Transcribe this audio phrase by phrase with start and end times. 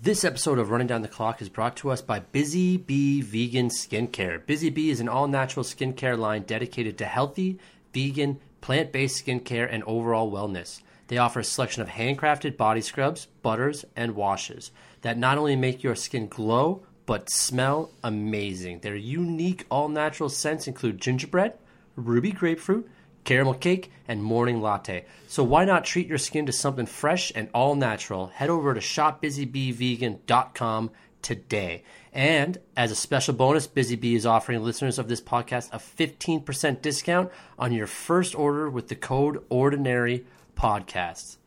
[0.00, 3.68] This episode of Running Down the Clock is brought to us by Busy Bee Vegan
[3.68, 4.46] Skincare.
[4.46, 7.58] Busy Bee is an all natural skincare line dedicated to healthy,
[7.92, 10.82] vegan, plant based skincare and overall wellness.
[11.08, 14.70] They offer a selection of handcrafted body scrubs, butters, and washes
[15.02, 18.78] that not only make your skin glow, but smell amazing.
[18.78, 21.54] Their unique all natural scents include gingerbread,
[21.96, 22.88] ruby grapefruit,
[23.24, 25.06] caramel cake, and morning latte.
[25.26, 28.28] So why not treat your skin to something fresh and all natural?
[28.28, 30.90] Head over to shopbusybeevegan.com
[31.22, 31.82] today.
[32.12, 36.82] And as a special bonus, Busy Bee is offering listeners of this podcast a 15%
[36.82, 40.24] discount on your first order with the code Ordinary
[40.56, 41.37] Podcasts.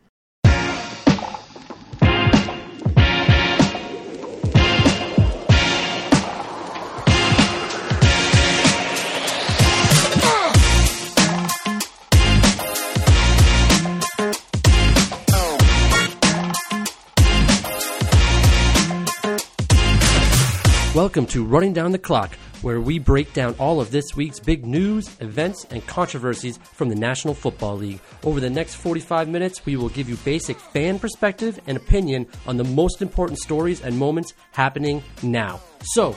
[21.02, 24.64] Welcome to Running Down the Clock, where we break down all of this week's big
[24.64, 27.98] news, events, and controversies from the National Football League.
[28.22, 32.56] Over the next 45 minutes, we will give you basic fan perspective and opinion on
[32.56, 35.60] the most important stories and moments happening now.
[35.82, 36.14] So,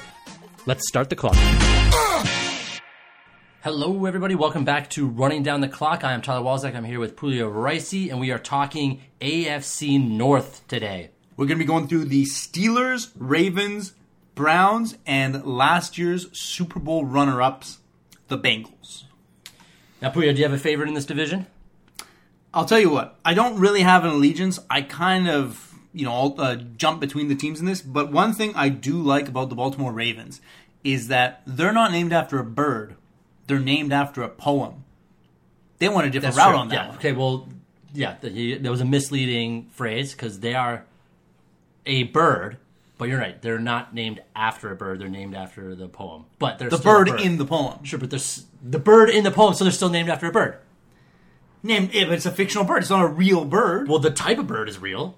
[0.67, 1.33] let's start the clock.
[3.63, 4.35] Hello, everybody.
[4.35, 6.03] Welcome back to Running Down the Clock.
[6.03, 6.75] I am Tyler Walzak.
[6.75, 11.09] I'm here with Poya Reisi, and we are talking AFC North today.
[11.37, 13.95] We're going to be going through the Steelers, Ravens,
[14.35, 17.79] Browns, and last year's Super Bowl runner ups,
[18.27, 19.03] the Bengals.
[20.01, 21.47] Now, Poya, do you have a favorite in this division?
[22.53, 24.59] I'll tell you what, I don't really have an allegiance.
[24.69, 27.81] I kind of, you know, I'll, uh, jump between the teams in this.
[27.81, 30.41] But one thing I do like about the Baltimore Ravens
[30.83, 32.95] is that they're not named after a bird,
[33.47, 34.85] they're named after a poem.
[35.79, 36.57] They went a different route true.
[36.57, 36.87] on that yeah.
[36.87, 36.97] one.
[36.97, 37.49] Okay, well,
[37.93, 40.85] yeah, the, he, there was a misleading phrase because they are
[41.85, 42.57] a bird,
[42.97, 43.41] but you're right.
[43.41, 44.99] They're not named after a bird.
[44.99, 46.25] They're named after the poem.
[46.39, 47.83] But they're The a bird in the poem.
[47.83, 50.57] sure, but there's the bird in the poem, so they're still named after a bird.
[51.63, 52.79] Named, yeah, but it's a fictional bird.
[52.83, 53.87] It's not a real bird.
[53.87, 55.17] Well, the type of bird is real.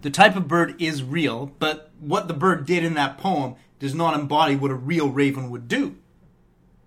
[0.00, 3.94] The type of bird is real, but what the bird did in that poem does
[3.94, 5.96] not embody what a real raven would do.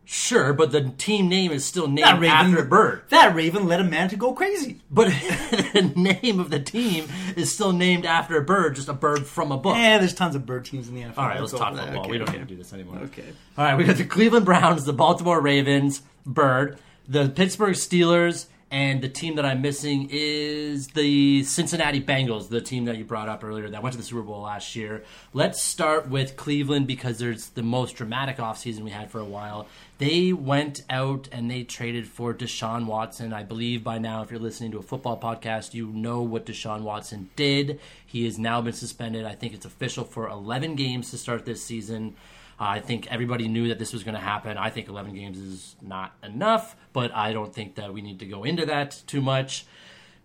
[0.03, 3.03] Sure, but the team name is still That named raven, after a bird.
[3.09, 4.81] That raven led a man to go crazy.
[4.89, 5.05] But
[5.73, 7.07] the name of the team
[7.37, 9.77] is still named after a bird, just a bird from a book.
[9.77, 11.17] Yeah, there's tons of bird teams in the NFL.
[11.17, 11.85] All right, let's talk that.
[11.85, 12.01] football.
[12.01, 12.97] Okay, we don't need to do this anymore.
[13.03, 13.25] Okay.
[13.57, 19.01] All right, we got the Cleveland Browns, the Baltimore Ravens, Bird, the Pittsburgh Steelers, and
[19.01, 23.43] the team that I'm missing is the Cincinnati Bengals, the team that you brought up
[23.43, 25.03] earlier that went to the Super Bowl last year.
[25.33, 29.67] Let's start with Cleveland because there's the most dramatic offseason we had for a while.
[30.01, 33.33] They went out and they traded for Deshaun Watson.
[33.33, 36.81] I believe by now, if you're listening to a football podcast, you know what Deshaun
[36.81, 37.79] Watson did.
[38.03, 39.25] He has now been suspended.
[39.25, 42.15] I think it's official for 11 games to start this season.
[42.59, 44.57] I think everybody knew that this was going to happen.
[44.57, 48.25] I think 11 games is not enough, but I don't think that we need to
[48.25, 49.67] go into that too much.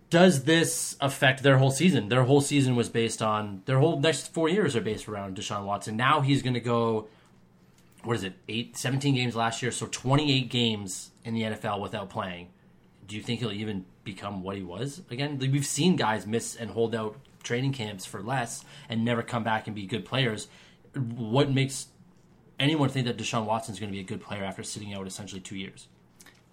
[0.09, 2.09] Does this affect their whole season?
[2.09, 5.65] Their whole season was based on their whole next four years are based around Deshaun
[5.65, 5.95] Watson.
[5.95, 7.09] Now he's going to go,
[8.07, 12.09] what is it, eight, 17 games last year, so 28 games in the NFL without
[12.09, 12.47] playing.
[13.05, 15.37] Do you think he'll even become what he was again?
[15.39, 19.67] We've seen guys miss and hold out training camps for less and never come back
[19.67, 20.47] and be good players.
[20.95, 21.87] What makes
[22.57, 25.05] anyone think that Deshaun Watson is going to be a good player after sitting out
[25.05, 25.89] essentially two years?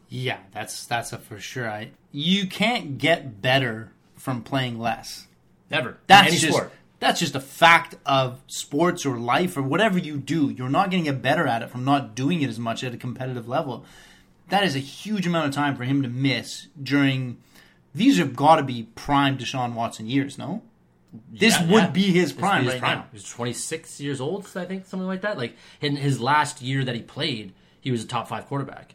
[0.09, 1.69] Yeah, that's that's a for sure.
[1.69, 5.29] I, you can't get better from playing less.
[5.71, 5.99] Never.
[6.09, 6.73] That's any just sport.
[7.05, 10.51] That's just a fact of sports or life or whatever you do.
[10.51, 12.95] You're not going to get better at it from not doing it as much at
[12.95, 13.85] a competitive level.
[14.49, 17.37] That is a huge amount of time for him to miss during.
[17.95, 20.63] These have got to be prime Deshaun Watson years, no?
[21.31, 21.91] This Yeah, would yeah.
[21.91, 22.99] be his prime be his right prime.
[22.99, 23.07] now.
[23.13, 25.39] He's 26 years old, I think, something like that.
[25.39, 28.95] Like in his last year that he played, he was a top five quarterback.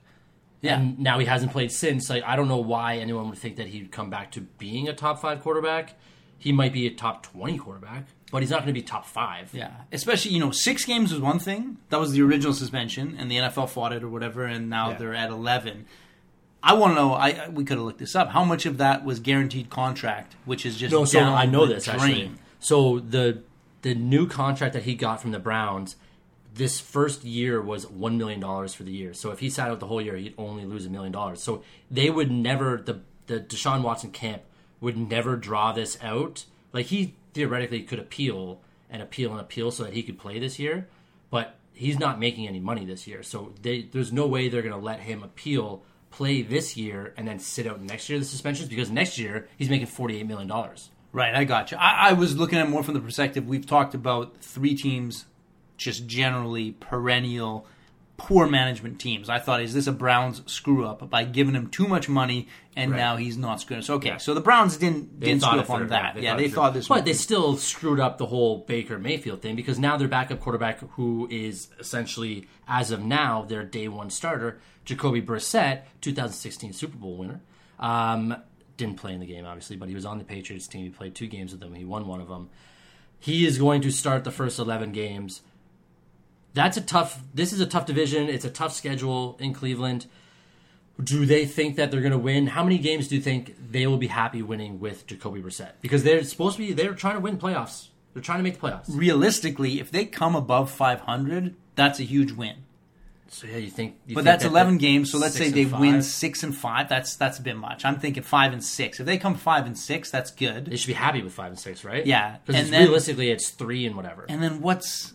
[0.61, 0.79] Yeah.
[0.79, 2.09] And now he hasn't played since.
[2.09, 4.93] Like I don't know why anyone would think that he'd come back to being a
[4.93, 5.93] top five quarterback.
[6.39, 9.49] He might be a top 20 quarterback, but he's not going to be top five.
[9.53, 11.77] Yeah, especially you know six games was one thing.
[11.89, 14.97] That was the original suspension, and the NFL fought it or whatever, and now Yeah.
[14.97, 15.85] they're at eleven.
[16.63, 17.13] I want to know.
[17.13, 18.29] I we could have looked this up.
[18.29, 21.85] How much of that was guaranteed contract, which is just No, so I know this
[21.85, 21.95] drain?
[21.99, 22.31] actually.
[22.59, 23.43] So the
[23.81, 25.95] the new contract that he got from the Browns,
[26.53, 29.13] this first year was one million dollars for the year.
[29.13, 31.41] So if he sat out the whole year, he'd only lose a million dollars.
[31.41, 34.41] So they would never the the Deshaun Watson camp
[34.81, 36.45] would never draw this out.
[36.73, 40.59] Like he theoretically could appeal and appeal and appeal so that he could play this
[40.59, 40.87] year,
[41.29, 43.23] but he's not making any money this year.
[43.23, 47.27] So they, there's no way they're going to let him appeal, play this year, and
[47.27, 50.47] then sit out next year the suspensions because next year he's making forty eight million
[50.47, 50.89] dollars.
[51.11, 51.77] Right, I got you.
[51.77, 55.25] I, I was looking at more from the perspective we've talked about three teams,
[55.77, 57.65] just generally perennial
[58.19, 59.29] poor management teams.
[59.29, 62.91] I thought, is this a Browns screw up by giving him too much money and
[62.91, 62.97] Right.
[62.97, 63.81] now he's not screwing?
[63.81, 64.17] So okay, Yeah.
[64.17, 66.21] so the Browns didn't They didn't screw up on that.
[66.21, 66.55] Yeah, it they through.
[66.55, 66.87] thought this.
[66.87, 70.79] but they still screwed up the whole Baker Mayfield thing because now their backup quarterback,
[70.91, 77.17] who is essentially as of now their day one starter, Jacoby Brissett, 2016 Super Bowl
[77.17, 77.41] winner,
[77.79, 78.35] um,
[78.77, 80.83] didn't play in the game obviously, but he was on the Patriots team.
[80.83, 81.73] He played two games with them.
[81.73, 82.49] He won one of them.
[83.19, 85.41] He is going to start the first 11 games.
[86.53, 87.21] That's a tough.
[87.33, 88.27] This is a tough division.
[88.29, 90.07] It's a tough schedule in Cleveland.
[91.01, 92.47] Do they think that they're going to win?
[92.47, 95.73] How many games do you think they will be happy winning with Jacoby Brissett?
[95.81, 96.73] Because they're supposed to be.
[96.73, 97.87] They're trying to win playoffs.
[98.13, 98.85] They're trying to make the playoffs.
[98.89, 102.55] realistically, if they come above 500, that's a huge win.
[103.31, 103.95] So yeah, you think?
[104.07, 106.89] You But think that's that 11 games, so let's say they win six and five.
[106.89, 107.85] That's that's a bit much.
[107.85, 108.99] I'm thinking five and six.
[108.99, 110.65] If they come five and six, that's good.
[110.65, 112.05] They should be happy with five and six, right?
[112.05, 114.25] Yeah, because realistically, it's three and whatever.
[114.27, 115.13] And then what's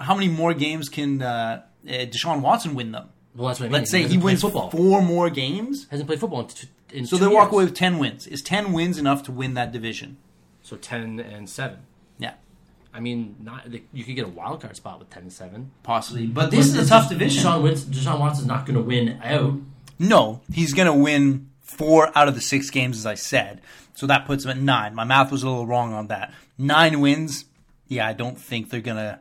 [0.00, 3.08] how many more games can uh, uh, Deshaun Watson win them?
[3.36, 3.72] well, that's what I mean.
[3.74, 4.70] Let's say he hasn't wins football.
[4.70, 7.52] four more games, Hasn't played football in, t- in so they walk years.
[7.54, 8.26] away with ten wins.
[8.26, 10.16] Is ten wins enough to win that division?
[10.62, 11.78] So ten and seven.
[12.92, 15.70] Yeah, I mean, not you could get a wild card spot with ten and seven.
[15.82, 16.26] possibly.
[16.26, 17.42] But this is a tough division.
[17.44, 19.54] Deshaun, Wins- Deshaun Watson's not going to win out.
[19.98, 23.60] No, he's going to win four out of the six games, as I said.
[23.94, 24.94] So that puts him at nine.
[24.94, 26.32] My math was a little wrong on that.
[26.58, 27.44] Nine wins.
[27.88, 29.18] Yeah, I don't think they're going to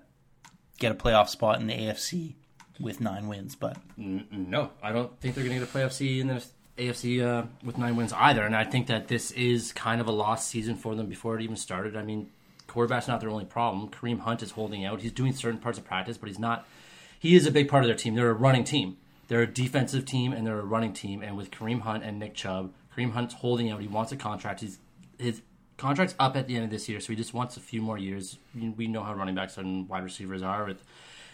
[0.80, 2.34] get a playoff spot in the AFC
[2.80, 3.56] with nine wins.
[3.56, 6.44] But No, I don't think they're going to get a playoff seed in the
[6.78, 8.44] AFC uh, with nine wins either.
[8.44, 11.44] And I think that this is kind of a lost season for them before it
[11.44, 11.96] even started.
[11.98, 12.30] I mean,
[12.72, 13.90] quarterback's not their only problem.
[13.90, 15.02] Kareem Hunt is holding out.
[15.02, 16.68] He's doing certain parts of practice, but he's not.
[17.20, 18.16] He is a big part of their team.
[18.16, 18.98] They're a running team.
[19.28, 21.22] They're a defensive team and they're a running team.
[21.22, 23.82] And with Kareem Hunt and Nick Chubb, Kareem Hunt's holding out.
[23.82, 24.62] He wants a contract.
[24.62, 24.80] He's
[25.18, 25.42] his
[25.78, 27.98] contract's up at the end of this year, so he just wants a few more
[27.98, 28.38] years.
[28.56, 30.84] We know how running backs and wide receivers are with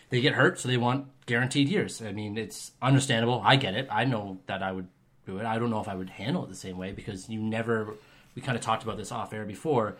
[0.09, 2.01] they get hurt, so they want guaranteed years.
[2.01, 3.41] I mean, it's understandable.
[3.43, 3.87] I get it.
[3.91, 4.87] I know that I would
[5.25, 5.45] do it.
[5.45, 7.95] I don't know if I would handle it the same way because you never.
[8.35, 9.97] We kind of talked about this off air before.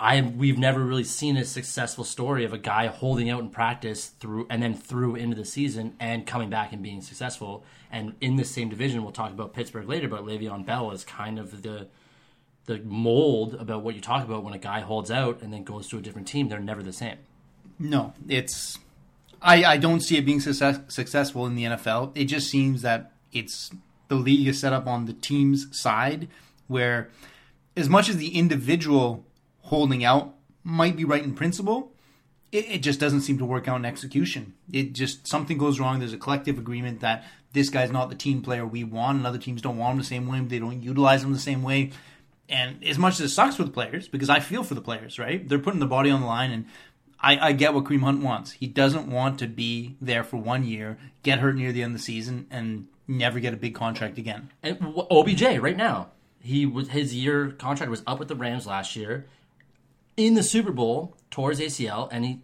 [0.00, 4.06] I we've never really seen a successful story of a guy holding out in practice
[4.06, 7.64] through and then through into the season and coming back and being successful.
[7.90, 11.38] And in the same division, we'll talk about Pittsburgh later, but Le'Veon Bell is kind
[11.38, 11.88] of the
[12.66, 15.88] the mold about what you talk about when a guy holds out and then goes
[15.88, 16.48] to a different team.
[16.48, 17.16] They're never the same.
[17.78, 18.78] no, it's.
[19.40, 22.10] I, I don't see it being success, successful in the NFL.
[22.14, 23.70] It just seems that it's
[24.08, 26.28] the league is set up on the team's side
[26.66, 27.08] where,
[27.76, 29.24] as much as the individual
[29.68, 30.34] holding out
[30.64, 31.92] might be right in principle,
[32.52, 34.54] it, it just doesn't seem to work out in execution.
[34.72, 35.98] It just something goes wrong.
[35.98, 39.38] There's a collective agreement that this guy's not the team player we want, and other
[39.38, 40.40] teams don't want him the same way.
[40.40, 41.92] They don't utilize him the same way.
[42.48, 45.18] And as much as it sucks for the players, because I feel for the players,
[45.18, 45.46] right?
[45.46, 46.66] They're putting the body on the line, and
[47.20, 48.52] I, I get what Kareem Hunt wants.
[48.52, 52.00] He doesn't want to be there for one year, get hurt near the end of
[52.00, 54.50] the season, and never get a big contract again.
[54.62, 54.78] And
[55.10, 56.08] OBJ right now,
[56.40, 59.26] he was his year contract was up with the Rams last year.
[60.18, 62.40] In the Super Bowl, tore his ACL, and he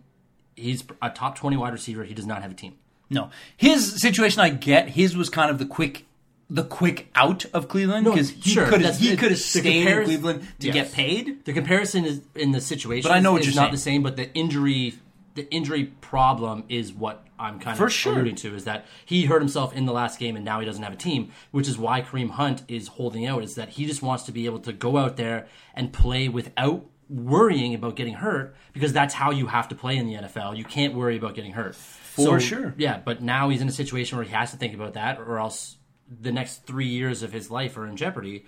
[0.57, 2.05] he's a top twenty wide receiver.
[2.05, 2.77] He does not have a team.
[3.11, 4.91] No, his situation I get.
[4.91, 6.07] His was kind of the quick,
[6.49, 10.05] the quick out of Cleveland because he sure, could have he could have stayed in
[10.05, 10.75] Cleveland to Yes.
[10.75, 11.45] get paid.
[11.45, 13.09] The comparison is in the situation.
[13.09, 13.73] But I know what is you're not saying.
[13.73, 14.03] the same.
[14.05, 14.95] But the injury,
[15.35, 18.15] the injury problem is what I'm kind For of sure.
[18.15, 18.55] alluding to.
[18.55, 20.97] Is that he hurt himself in the last game and now he doesn't have a
[20.97, 23.43] team, which is why Kareem Hunt is holding out.
[23.43, 26.87] Is that he just wants to be able to go out there and play without
[27.09, 30.57] worrying about getting hurt because that's how you have to play in the NFL.
[30.57, 31.75] You can't worry about getting hurt.
[31.77, 32.75] For So, sure.
[32.77, 35.39] Yeah, but now he's in a situation where he has to think about that, or
[35.39, 35.77] else
[36.21, 38.45] the next three years of his life are in jeopardy.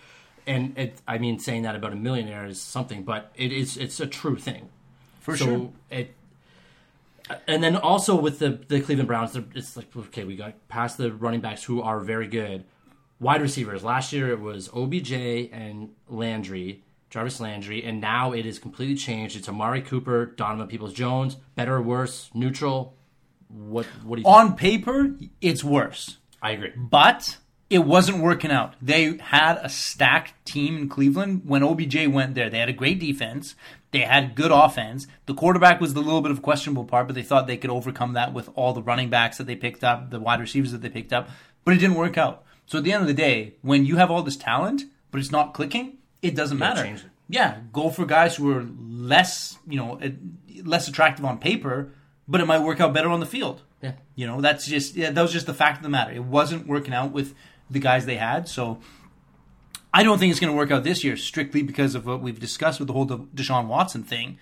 [0.47, 3.99] And it, I mean, saying that about a millionaire is something, but it is it's
[3.99, 4.69] a true thing.
[5.21, 5.71] For so sure.
[5.91, 6.15] it,
[7.49, 11.13] and then also with the the Cleveland Browns, it's like okay, we got past the
[11.13, 12.65] running backs who are very good.
[13.19, 13.83] Wide receivers.
[13.83, 15.13] Last year it was OBJ
[15.51, 19.37] and Landry, Jarvis Landry, and now it is completely changed.
[19.37, 21.37] It's Amari Cooper, Donovan Peoples Jones.
[21.55, 22.31] Better or worse?
[22.35, 22.97] Neutral?
[23.49, 24.29] What what do you?
[24.29, 26.73] On paper, it's worse, I agree.
[26.77, 27.37] but
[27.71, 28.75] it wasn't working out.
[28.83, 32.49] They had a stacked team in Cleveland when OBJ went there.
[32.51, 33.55] They had a great defense.
[33.93, 35.07] They had good offense.
[35.27, 38.13] The quarterback was the little bit of questionable part, but they thought they could overcome
[38.13, 40.89] that with all the running backs that they picked up, the wide receivers that they
[40.89, 41.29] picked up.
[41.65, 42.45] But it didn't work out.
[42.67, 45.33] So at the end of the day, when you have all this talent, but it's
[45.33, 45.99] not clicking,
[46.29, 46.85] it doesn't matter.
[46.85, 47.03] it.
[47.29, 50.01] Yeah, go for guys who are less, you know,
[50.65, 51.93] less attractive on paper,
[52.29, 53.63] but it might work out better on the field.
[53.83, 53.93] Yeah.
[54.15, 56.13] You know, that's just yeah, that was just the fact of the matter.
[56.13, 57.35] It wasn't working out with
[57.71, 58.79] the guys they had, so
[59.93, 62.39] I don't think it's going to work out this year strictly because of what we've
[62.39, 64.39] discussed with the whole De- Deshaun Watson thing.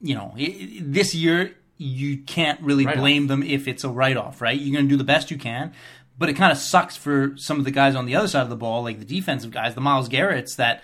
[0.00, 4.16] You know, i i- this year you can't really blame them if it's a write
[4.16, 4.58] off, right?
[4.58, 5.72] You're going to do the best you can,
[6.18, 8.50] but it kind of sucks for some of the guys on the other side of
[8.50, 10.82] the ball, like the defensive guys, the Miles Garrett's, that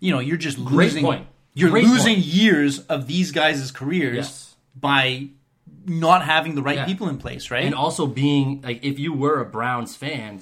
[0.00, 1.04] you know you're just Great losing.
[1.04, 1.26] point.
[1.54, 2.26] You're Great losing point.
[2.26, 4.54] years of these guys' careers Yes.
[4.74, 5.28] by
[5.86, 6.84] not having the right Yeah.
[6.86, 7.64] people in place, right?
[7.64, 10.40] and also being like if you were a Browns fan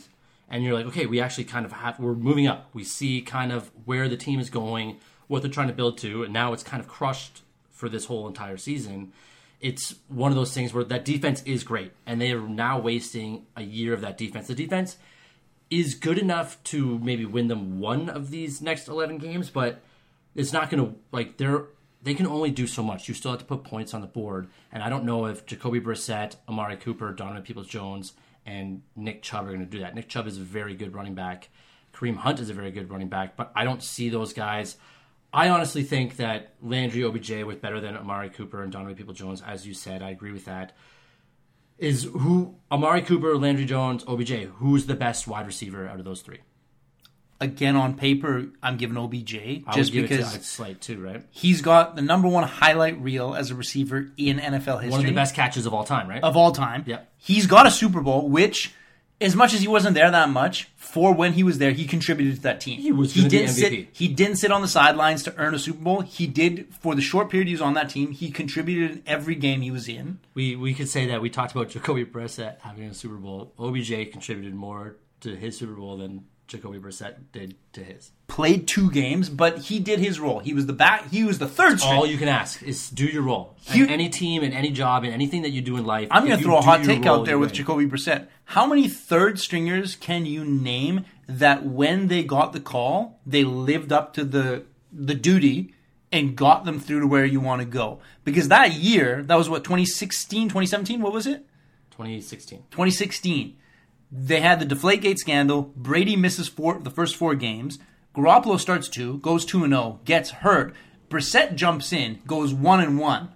[0.48, 2.68] and you're like, okay, we actually kind of have we're moving up.
[2.72, 6.22] We see kind of where the team is going, what they're trying to build to,
[6.24, 9.12] and now it's kind of crushed for this whole entire season.
[9.62, 13.46] It's one of those things where that defense is great, and they are now wasting
[13.56, 14.48] a year of that defense.
[14.48, 14.96] The defense
[15.70, 19.80] is good enough to maybe win them one of these next 11 games, but
[20.34, 21.66] it's not going to like they're
[22.02, 23.08] they can only do so much.
[23.08, 25.80] You still have to put points on the board, and I don't know if Jacoby
[25.80, 28.14] Brissett, Amari Cooper, Donovan Peoples-Jones,
[28.44, 29.94] and Nick Chubb are going to do that.
[29.94, 31.48] Nick Chubb is a very good running back.
[31.94, 34.76] Kareem Hunt is a very good running back, but I don't see those guys.
[35.32, 39.66] I honestly think that Landry OBJ was better than Amari Cooper and Donovan Peoples-Jones, as
[39.66, 40.02] you said.
[40.02, 40.76] I agree with that.
[41.78, 44.30] Is who Amari Cooper, Landry Jones, OBJ?
[44.56, 46.40] Who's the best wide receiver out of those three?
[47.40, 50.42] Again, on paper, I'm giving OBJ I just because it
[50.80, 51.24] to too, right?
[51.30, 55.06] he's got the number one highlight reel as a receiver in NFL history One of
[55.06, 56.22] the best catches of all time, right?
[56.22, 56.84] of all time.
[56.86, 57.10] Yep.
[57.16, 58.72] He's got a Super Bowl, which,
[59.22, 62.36] as much as he wasn't there that much, for when he was there, he contributed
[62.36, 62.78] to that team.
[62.78, 63.72] He was gonna didn't sit.
[63.72, 63.86] MVP.
[63.92, 66.00] He didn't sit on the sidelines to earn a Super Bowl.
[66.00, 68.10] He did for the short period he was on that team.
[68.10, 70.18] He contributed in every game he was in.
[70.34, 73.52] We we could say that we talked about Jacoby Brissett having a Super Bowl.
[73.58, 78.10] OBJ contributed more to his Super Bowl than Jacoby Brissett did to his.
[78.28, 80.40] Played two games, but he did his role.
[80.40, 81.10] He was the back.
[81.10, 81.94] He was the third string.
[81.96, 83.56] All you can ask is do your role.
[83.72, 86.08] You- any team and any job and anything that you do in life.
[86.10, 87.56] I'm going to throw a hot take role, out there with win.
[87.56, 88.26] Jacoby Brissett.
[88.44, 93.90] How many third stringers can you name that when they got the call, they lived
[93.90, 95.72] up to the the duty
[96.12, 98.00] and got them through to where you want to go?
[98.24, 101.46] Because that year, that was what 2016, 2017, what was it?
[101.92, 102.58] 2016.
[102.70, 103.56] 2016.
[104.14, 105.72] They had the Deflategate scandal.
[105.74, 107.78] Brady misses four the first four games.
[108.14, 110.74] Garoppolo starts two, goes two and zero, gets hurt.
[111.08, 113.30] Brissett jumps in, goes one and one.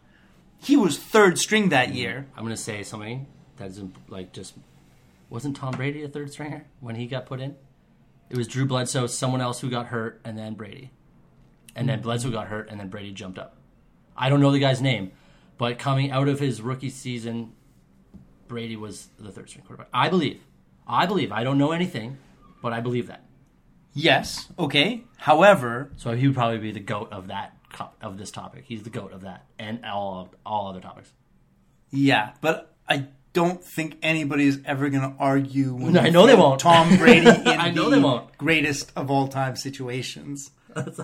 [0.58, 2.26] He was third string that year.
[2.36, 4.54] I'm going to say something that isn't like just.
[5.30, 7.56] Wasn't Tom Brady a third stringer when he got put in?
[8.28, 10.90] It was Drew Bledsoe, someone else who got hurt, and then Brady.
[11.74, 13.56] And then Bledsoe got hurt, and then Brady jumped up.
[14.16, 15.12] I don't know the guy's name,
[15.58, 17.52] but coming out of his rookie season,
[18.46, 19.88] Brady was the third string quarterback.
[19.92, 20.40] I believe.
[20.86, 21.32] I believe.
[21.32, 22.18] I don't know anything,
[22.62, 23.22] but I believe that.
[23.94, 25.04] Yes, okay.
[25.16, 28.64] However, So he would probably be the goat of that co- of this topic.
[28.66, 31.10] He's the goat of that, and all all other topics.
[31.90, 35.74] yeah, but I don't think anybody's ever going to argue.
[35.80, 36.60] When I you know they won't.
[36.60, 38.36] Tom Brady in I know the they won't.
[38.38, 40.50] greatest of all time situations.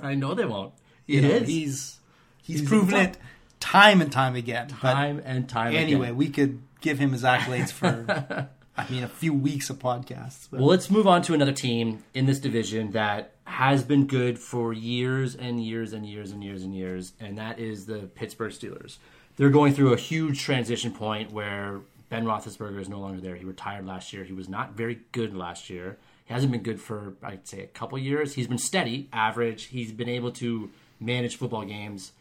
[0.03, 0.75] I know they won't.
[1.07, 1.49] You It know, is.
[1.49, 1.99] He's
[2.43, 3.17] he's, He's proven it
[3.59, 4.69] time and time again.
[4.83, 6.17] But time and time anyway, again.
[6.17, 10.49] we could give him his accolades for, I mean, a few weeks of podcasts.
[10.51, 14.39] But Well, let's move on to another team in this division that has been good
[14.39, 18.53] for years and years and years and years and years, and that is the Pittsburgh
[18.53, 18.97] Steelers.
[19.37, 23.37] They're going through a huge transition point where Ben Roethlisberger is no longer there.
[23.37, 24.25] He retired last year.
[24.25, 25.99] He was not very good last year.
[26.25, 28.35] He hasn't been good for, I'd say, a couple years.
[28.35, 29.65] He's been steady, average.
[29.65, 32.13] He's been able to manage football games.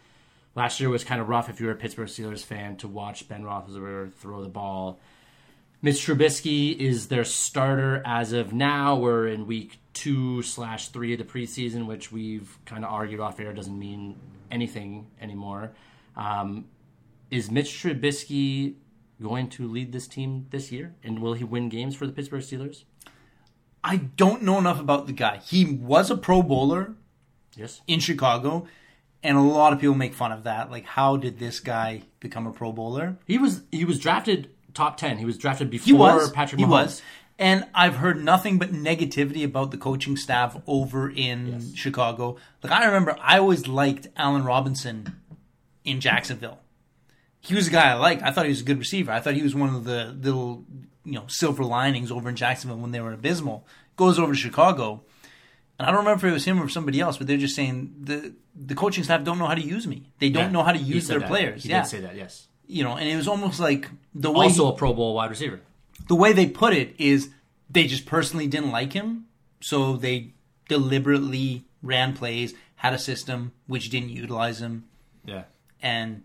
[0.55, 3.27] Last year was kind of rough if you were a Pittsburgh Steelers fan to watch
[3.29, 4.99] Ben Roethlisberger throw the ball.
[5.81, 8.95] Mitch Trubisky is their starter as of now.
[8.95, 13.39] We're in week two slash three of the preseason, which we've kind of argued off
[13.39, 14.15] air doesn't mean
[14.51, 15.71] anything anymore.
[16.15, 16.65] Um,
[17.31, 18.75] is Mitch Trubisky
[19.21, 22.41] going to lead this team this year, and will he win games for the Pittsburgh
[22.41, 22.83] Steelers?
[23.83, 25.37] I don't know enough about the guy.
[25.37, 26.93] He was a Pro Bowler
[27.55, 27.81] Yes.
[27.87, 28.67] in Chicago,
[29.23, 30.69] and a lot of people make fun of that.
[30.69, 33.17] Like, how did this guy become a Pro Bowler?
[33.25, 35.17] He was he was drafted top ten.
[35.17, 36.31] He was drafted before He was.
[36.31, 37.01] Patrick he was.
[37.39, 41.71] And I've heard nothing but negativity about the coaching staff over in Yes.
[41.75, 42.37] Chicago.
[42.61, 45.15] Like I remember, I always liked Allen Robinson
[45.83, 46.59] in Jacksonville.
[47.39, 48.21] He was a guy I liked.
[48.21, 49.11] I thought he was a good receiver.
[49.11, 50.65] I thought he was one of the little,
[51.03, 53.65] you know, silver linings over in Jacksonville when they were abysmal.
[53.95, 55.01] Goes over to Chicago,
[55.79, 57.95] and I don't remember if it was him or somebody else, but they're just saying
[57.99, 60.11] the the coaching staff don't know how to use me.
[60.19, 60.51] They don't Yeah.
[60.51, 61.27] know how to use their that.
[61.27, 61.63] players.
[61.63, 62.15] He yeah, did say that.
[62.15, 62.47] Yes.
[62.71, 65.29] You know, and it was almost like the way he- Also a Pro Bowl wide
[65.29, 65.59] receiver.
[66.07, 67.29] the way they put it is
[67.69, 69.25] they just personally didn't like him,
[69.59, 70.33] so they
[70.69, 74.85] deliberately ran plays, had a system which didn't utilize him,
[75.25, 75.43] Yeah.
[75.81, 76.23] and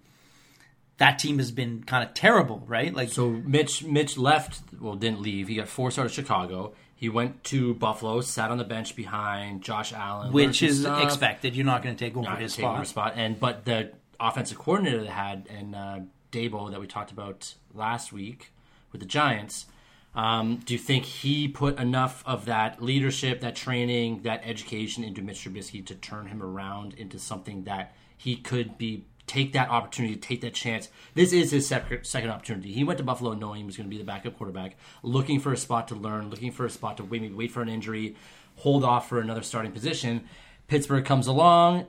[0.99, 2.95] that team has been kind of terrible, right?
[2.95, 5.49] Like, So Mitch Mitch left, well, didn't leave.
[5.49, 6.73] He got forced out of Chicago.
[6.95, 11.03] He went to Buffalo, sat on the bench behind Josh Allen, Which is stuff.
[11.03, 11.55] expected.
[11.55, 12.87] You're not going to take over his spot.
[12.87, 13.13] spot.
[13.17, 15.99] And but the offensive coordinator they had and uh,
[16.33, 18.53] Daboll that we talked about last week
[18.93, 19.67] with the Giants.
[20.15, 25.21] Um, do you think he put enough of that leadership, that training, that education into
[25.21, 30.17] Mitch Trubisky to turn him around into something that he could be take that opportunity,
[30.17, 30.89] take that chance?
[31.15, 32.73] This is his sec- second opportunity.
[32.73, 35.53] He went to Buffalo knowing he was going to be the backup quarterback, looking for
[35.53, 38.17] a spot to learn, looking for a spot to wait, wait for an injury,
[38.57, 40.29] hold off for another starting position.
[40.67, 41.87] Pittsburgh comes along,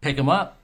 [0.00, 0.58] pick him up.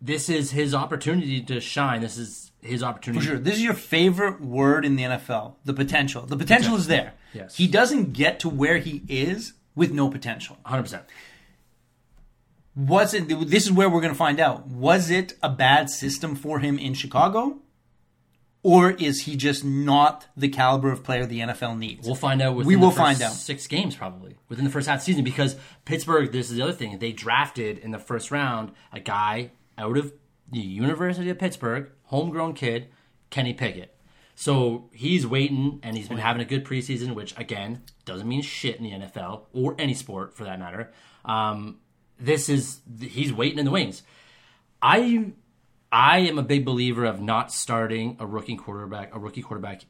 [0.00, 2.00] This is his opportunity to shine.
[2.02, 3.24] This is his opportunity.
[3.24, 3.38] For sure.
[3.38, 5.54] This is your favorite word in the NFL.
[5.64, 6.26] The potential.
[6.26, 7.14] The potential is there.
[7.32, 7.56] Yes.
[7.56, 10.58] He doesn't get to where he is with no potential.
[10.66, 11.02] 100%.
[12.76, 14.68] Was it this is where we're going to find out.
[14.68, 17.58] Was it a bad system for him in Chicago?
[18.62, 22.06] Or is he just not the caliber of player the NFL needs?
[22.06, 22.54] We'll find out.
[22.54, 23.32] Within We will the first find out.
[23.32, 26.30] Six games probably within the first half of the season because Pittsburgh.
[26.30, 30.12] This is the other thing they drafted in the first round a guy out of
[30.50, 32.88] the University of Pittsburgh, homegrown kid,
[33.30, 33.94] Kenny Pickett.
[34.34, 38.76] So he's waiting, and he's been having a good preseason, which again doesn't mean shit
[38.76, 40.92] in the NFL or any sport for that matter.
[41.24, 41.78] Um,
[42.20, 44.02] this is he's waiting in the wings.
[44.80, 45.32] I
[45.90, 49.82] I am a big believer of not starting a rookie quarterback, a rookie quarterback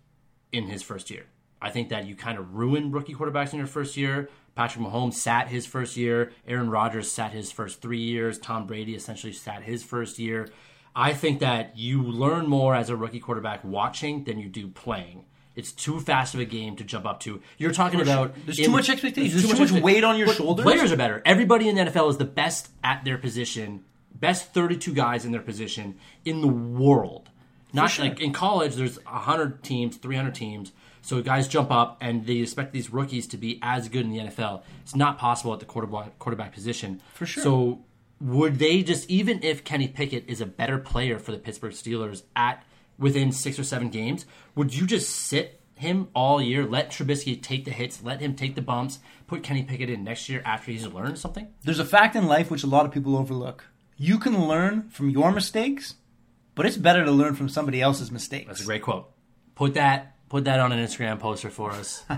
[0.52, 1.26] in his first year.
[1.60, 4.30] I think that you kind of ruin rookie quarterbacks in your first year.
[4.58, 6.32] Patrick Mahomes sat his first year.
[6.44, 8.40] Aaron Rodgers sat his first three years.
[8.40, 10.48] Tom Brady essentially sat his first year.
[10.96, 15.26] I think that you learn more as a rookie quarterback watching than you do playing.
[15.54, 17.40] It's too fast of a game to jump up to.
[17.56, 19.30] You're talking about There's in- too much expectation.
[19.30, 20.64] there's There's too much expect- weight on your shoulders.
[20.64, 21.22] Players are better.
[21.24, 25.40] Everybody in the NFL is the best at their position, best 32 guys in their
[25.40, 27.28] position in the world.
[27.72, 28.06] Not sure.
[28.06, 30.72] like in college, there's 100 teams, 300 teams.
[31.02, 34.18] So guys jump up and they expect these rookies to be as good in the
[34.18, 34.62] NFL.
[34.82, 37.00] It's not possible at the quarterback quarterback position.
[37.14, 37.42] For sure.
[37.42, 37.84] So
[38.20, 42.22] would they just even if Kenny Pickett is a better player for the Pittsburgh Steelers
[42.34, 42.64] at
[42.98, 47.64] within six or seven games, would you just sit him all year, let Trubisky take
[47.64, 50.86] the hits, let him take the bumps, put Kenny Pickett in next year after he's
[50.86, 51.46] learned something?
[51.62, 53.64] There's a fact in life which a lot of people overlook.
[53.96, 55.94] You can learn from your mistakes,
[56.54, 58.48] but it's better to learn from somebody else's mistakes.
[58.48, 59.10] That's a great quote.
[59.54, 62.04] Put that put that on an Instagram poster for us.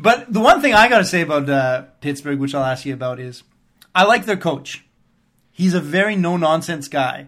[0.00, 2.94] But the one thing I got to say about uh, Pittsburgh, which I'll ask you
[2.94, 3.42] about, is
[3.94, 4.84] I like their coach.
[5.52, 7.26] He's a very no nonsense guy.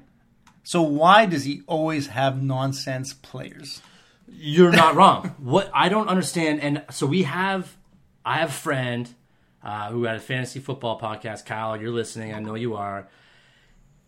[0.63, 3.83] So why does he always have nonsense players?
[4.27, 5.35] You're not wrong.
[5.39, 7.77] What I don't understand, and so we have,
[8.25, 9.15] I have a friend
[9.63, 11.45] uh, who had a fantasy football podcast.
[11.45, 12.33] Kyle, you're listening.
[12.33, 13.09] I know you are.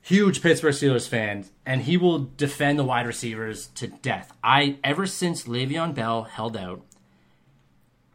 [0.04, 4.34] Huge Pittsburgh Steelers fan, and he will defend the wide receivers to death.
[4.44, 6.82] I ever since Le'Veon Bell held out,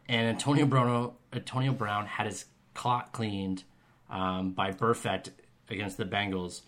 [0.08, 3.64] and Antonio Brown, Antonio Brown had his clock cleaned
[4.08, 5.30] um, by Burfict
[5.68, 6.62] against the Bengals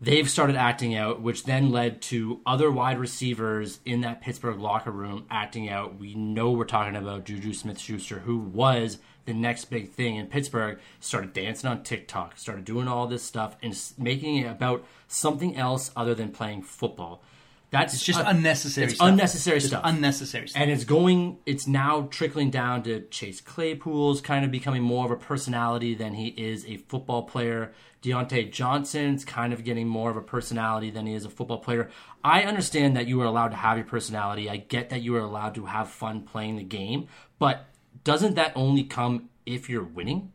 [0.00, 4.90] they've started acting out, which then led to other wide receivers in that Pittsburgh locker
[4.90, 5.98] room acting out.
[5.98, 10.26] We know we're talking about Juju Smith Schuster, who was the next big thing in
[10.26, 15.56] Pittsburgh, started dancing on TikTok, started doing all this stuff, and making it about something
[15.56, 17.22] else other than playing football.
[17.70, 19.08] That's It's just uh, unnecessary It's stuff.
[19.08, 20.62] unnecessary Just stuff unnecessary stuff.
[20.62, 25.10] and it's going it's now trickling down to chase claypool's kind of becoming more of
[25.10, 30.16] a personality than he is a football player Diontae johnson's kind of getting more of
[30.16, 31.90] a personality than he is a football player
[32.22, 35.20] i understand that you are allowed to have your personality i get that you are
[35.20, 37.08] allowed to have fun playing the game
[37.40, 37.66] but
[38.04, 40.30] doesn't that only come if you're winning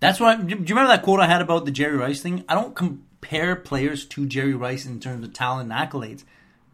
[0.00, 0.36] That's why.
[0.36, 2.44] Do you remember that quote I had about the Jerry Rice thing?
[2.48, 6.24] I don't compare players to Jerry Rice in terms of talent and accolades,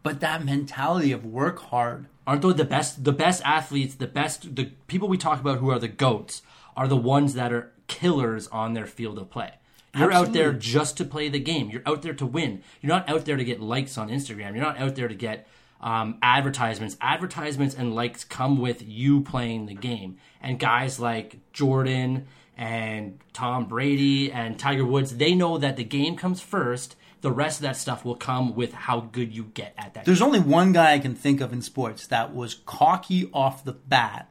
[0.03, 2.07] but that mentality of work hard.
[2.25, 5.69] aren't they the best the best athletes the best the people we talk about who
[5.69, 6.41] are the goats
[6.75, 9.51] are the ones that are killers on their field of play
[9.95, 13.07] you're out there just to play the game you're out there to win you're not
[13.09, 15.47] out there to get likes on instagram you're not out there to get
[15.83, 16.97] um, advertisements.
[17.01, 20.17] Advertisements and likes come with you playing the game.
[20.41, 22.25] And guys like jordan
[22.57, 26.95] and tom brady and tiger woods they know that the game comes first.
[27.21, 30.21] The rest of that stuff will come with how good you get at that There's
[30.21, 34.29] only one guy I can think of in sports that was cocky off the bat,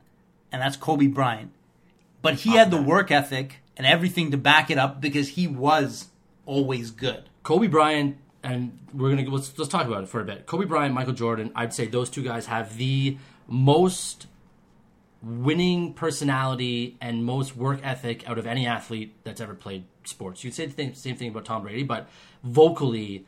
[0.51, 1.53] and that's Kobe Bryant.
[2.21, 6.09] But he had the work ethic and everything to back it up because he was
[6.45, 7.31] always good.
[7.43, 10.47] Kobe Bryant, and we're gonna let's let's talk about it for a bit.
[10.47, 11.53] Kobe Bryant, Michael Jordan.
[11.55, 14.27] I'd say those two guys have the most
[15.23, 20.43] winning personality and most work ethic out of any athlete that's ever played sports.
[20.43, 22.09] You'd say the same thing about Tom Brady, but
[22.43, 23.25] vocally,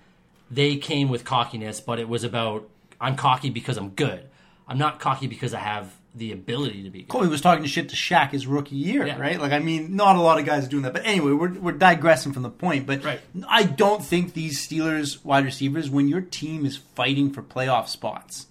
[0.51, 1.81] they came with cockiness.
[1.81, 2.69] But it was about
[3.01, 4.29] I'm cocky because I'm good.
[4.67, 7.09] I'm not cocky because I have the ability to be good.
[7.09, 9.19] Kobe was talking shit to Shaq his rookie year, Yeah.
[9.19, 9.41] right?
[9.41, 10.93] Like, I mean, not a lot of guys are doing that.
[10.93, 12.87] But anyway, we're, we're digressing from the point.
[12.87, 13.21] But Right.
[13.49, 18.47] I don't think these Steelers wide receivers, when your team is fighting for playoff spots,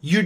[0.00, 0.24] you're.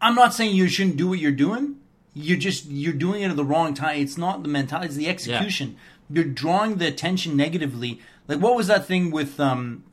[0.00, 1.76] I'm not saying you shouldn't do what you're doing.
[2.12, 3.98] You're just you're doing it at the wrong time.
[4.00, 5.76] It's not the mentality; it's the execution.
[6.10, 8.00] You're drawing the attention negatively.
[8.28, 9.84] Like what was that thing with um,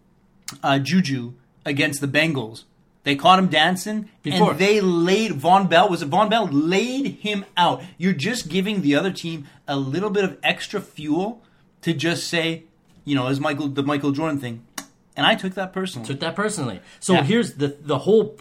[0.62, 1.34] uh, Juju
[1.66, 2.64] against the Bengals?
[3.04, 4.52] They caught him dancing, Before.
[4.52, 5.90] and they laid Von Bell.
[5.90, 7.84] Was it Von Bell laid him out?
[7.98, 11.42] You're just giving the other team a little bit of extra fuel
[11.82, 12.64] to just say,
[13.04, 14.64] you know, as Michael the Michael Jordan thing.
[15.18, 16.08] And I took that personally.
[16.08, 16.80] Took that personally.
[17.02, 17.24] So Yeah.
[17.24, 18.38] here's the the whole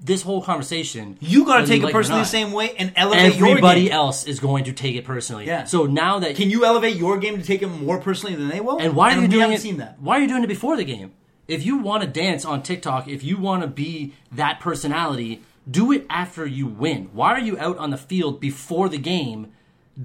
[0.00, 1.16] this whole conversation.
[1.20, 3.56] you got to take it or personally the same way and elevate your game.
[3.56, 5.46] Everybody else is going to take it personally.
[5.46, 5.64] Yeah.
[5.64, 8.60] So now that Can you elevate your game to take it more personally than they
[8.60, 8.78] will?
[8.78, 9.60] And why are you doing it?
[9.60, 9.96] Seen that?
[10.00, 11.12] Why are you doing it before the game?
[11.48, 15.92] If you want to dance on TikTok, if you want to be that personality, do
[15.92, 17.10] it after you win.
[17.12, 19.52] Why are you out on the field before the game,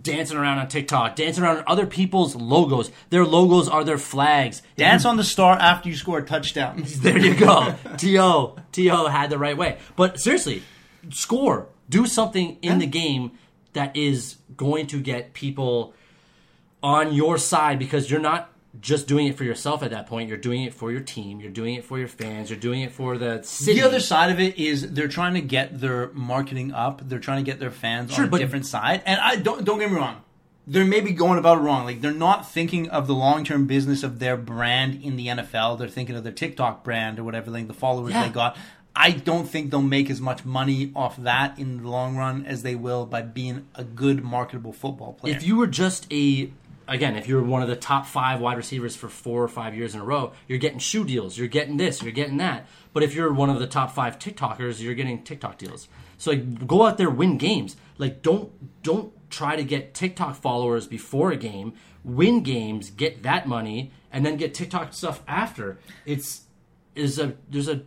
[0.02, 2.92] dancing around on TikTok, dancing around on other people's logos?
[3.10, 4.62] Their logos are their flags.
[4.78, 6.84] Dance on the star after you score a touchdown.
[6.98, 7.76] there you go.
[7.98, 9.80] To To had the right way.
[9.96, 10.64] But seriously,
[11.10, 11.68] score.
[11.90, 13.32] Do something in the game
[13.74, 15.94] that is going to get people
[16.84, 20.30] on your side because you're not just doing it for yourself at that point.
[20.30, 21.42] You're doing it for your team.
[21.42, 22.50] You're doing it for your fans.
[22.50, 23.80] You're doing it for the city.
[23.82, 27.02] The other side of it is they're trying to get their marketing up.
[27.08, 29.02] They're trying to get their fans Sure, on a different side.
[29.06, 30.22] And I don't don't get me wrong.
[30.68, 31.86] They're maybe going about it wrong.
[31.86, 35.78] Like they're not thinking of the long term business of their brand in the NFL.
[35.78, 38.28] They're thinking of their TikTok brand or whatever, like the followers Yeah.
[38.28, 38.58] they got.
[38.96, 42.62] I don't think they'll make as much money off that in the long run as
[42.64, 45.34] they will by being a good marketable football player.
[45.36, 46.52] if you were just a
[46.92, 49.96] again, if you're one of the top five wide receivers for four or five years
[49.96, 52.68] in a row, you're getting shoe deals, you're getting this, you're getting that.
[52.94, 55.88] But if you're one of the top five TikTokers, you're getting TikTok deals.
[56.18, 57.78] So like, go out there, win games.
[57.98, 58.52] Like don't
[58.84, 61.74] don't try to get TikTok followers before a game.
[62.04, 65.80] Win games, get that money, and then get TikTok stuff after.
[66.06, 66.42] It's
[66.96, 67.84] is a there's a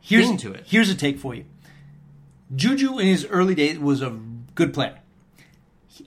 [0.00, 0.64] here's, thing to it.
[0.66, 1.44] Here's a take for you.
[2.54, 4.10] Juju in his early days was a
[4.54, 5.00] good player.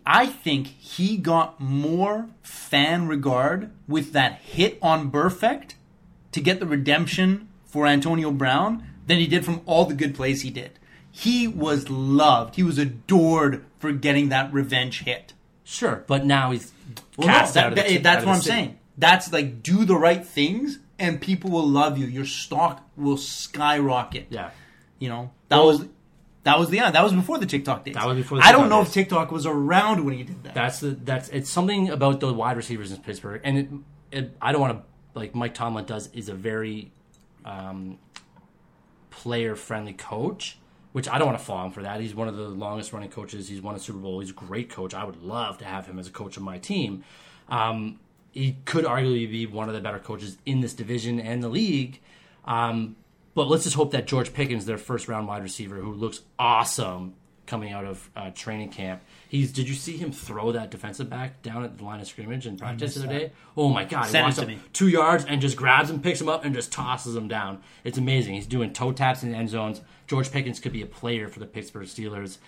[0.05, 5.73] I think he got more fan regard with that hit on Burfict
[6.31, 10.41] to get the redemption for Antonio Brown than he did from all the good plays
[10.41, 10.71] he did.
[11.11, 12.55] He was loved.
[12.55, 15.33] He was adored for getting that revenge hit.
[15.63, 16.71] Sure, but now he's
[17.17, 18.55] Well, no, cast that- out of the, that's what I'm city.
[18.55, 18.77] saying.
[18.97, 22.07] That's like do the right things and people will love you.
[22.07, 24.27] Your stock will skyrocket.
[24.29, 24.49] Yeah.
[24.99, 25.85] You know, that Well- was
[26.47, 27.95] that was the yeah, that was before the TikTok days.
[27.95, 28.87] That was before the I don't know days.
[28.89, 30.53] if TikTok was around when he did that.
[30.53, 33.69] That's the that's it's something about the wide receivers in Pittsburgh, and it,
[34.11, 36.91] it, I don't want to like Mike Tomlin does is a very
[37.43, 37.99] um,
[39.09, 40.57] player friendly coach,
[40.93, 41.99] which I don't want to fall him for that.
[41.99, 43.49] He's one of the longest running coaches.
[43.49, 44.19] He's won a Super Bowl.
[44.19, 44.93] He's a great coach.
[44.93, 47.03] I would love to have him as a coach of my team.
[47.49, 47.99] Um,
[48.31, 51.99] he could arguably be one of the better coaches in this division and the league.
[52.45, 52.95] Um,
[53.37, 57.13] but let's just hope that George Pickens, their first round wide receiver, who looks awesome
[57.45, 59.03] coming out of uh, training camp.
[59.29, 59.51] He's.
[59.51, 62.57] Did you see him throw that defensive back down at the line of scrimmage in
[62.57, 63.31] practice the other day?
[63.55, 64.05] Oh my god!
[64.07, 64.57] Send he walks to up me.
[64.73, 67.61] two yards and just grabs him, picks him up, and just tosses him down.
[67.83, 68.33] It's amazing.
[68.33, 69.81] He's doing toe taps in the end zones.
[70.07, 72.39] George Pickens could be a player for the Pittsburgh Steelers.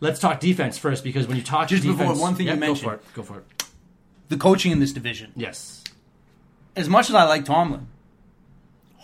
[0.00, 2.60] Let's talk defense first because when you talk Just before, defense, one thing Yeah, you
[2.60, 2.86] mentioned.
[2.86, 3.14] Go for it.
[3.14, 3.64] Go for it.
[4.30, 5.32] the coaching in this division.
[5.36, 5.84] Yes.
[6.74, 7.86] As much as I like Tomlin,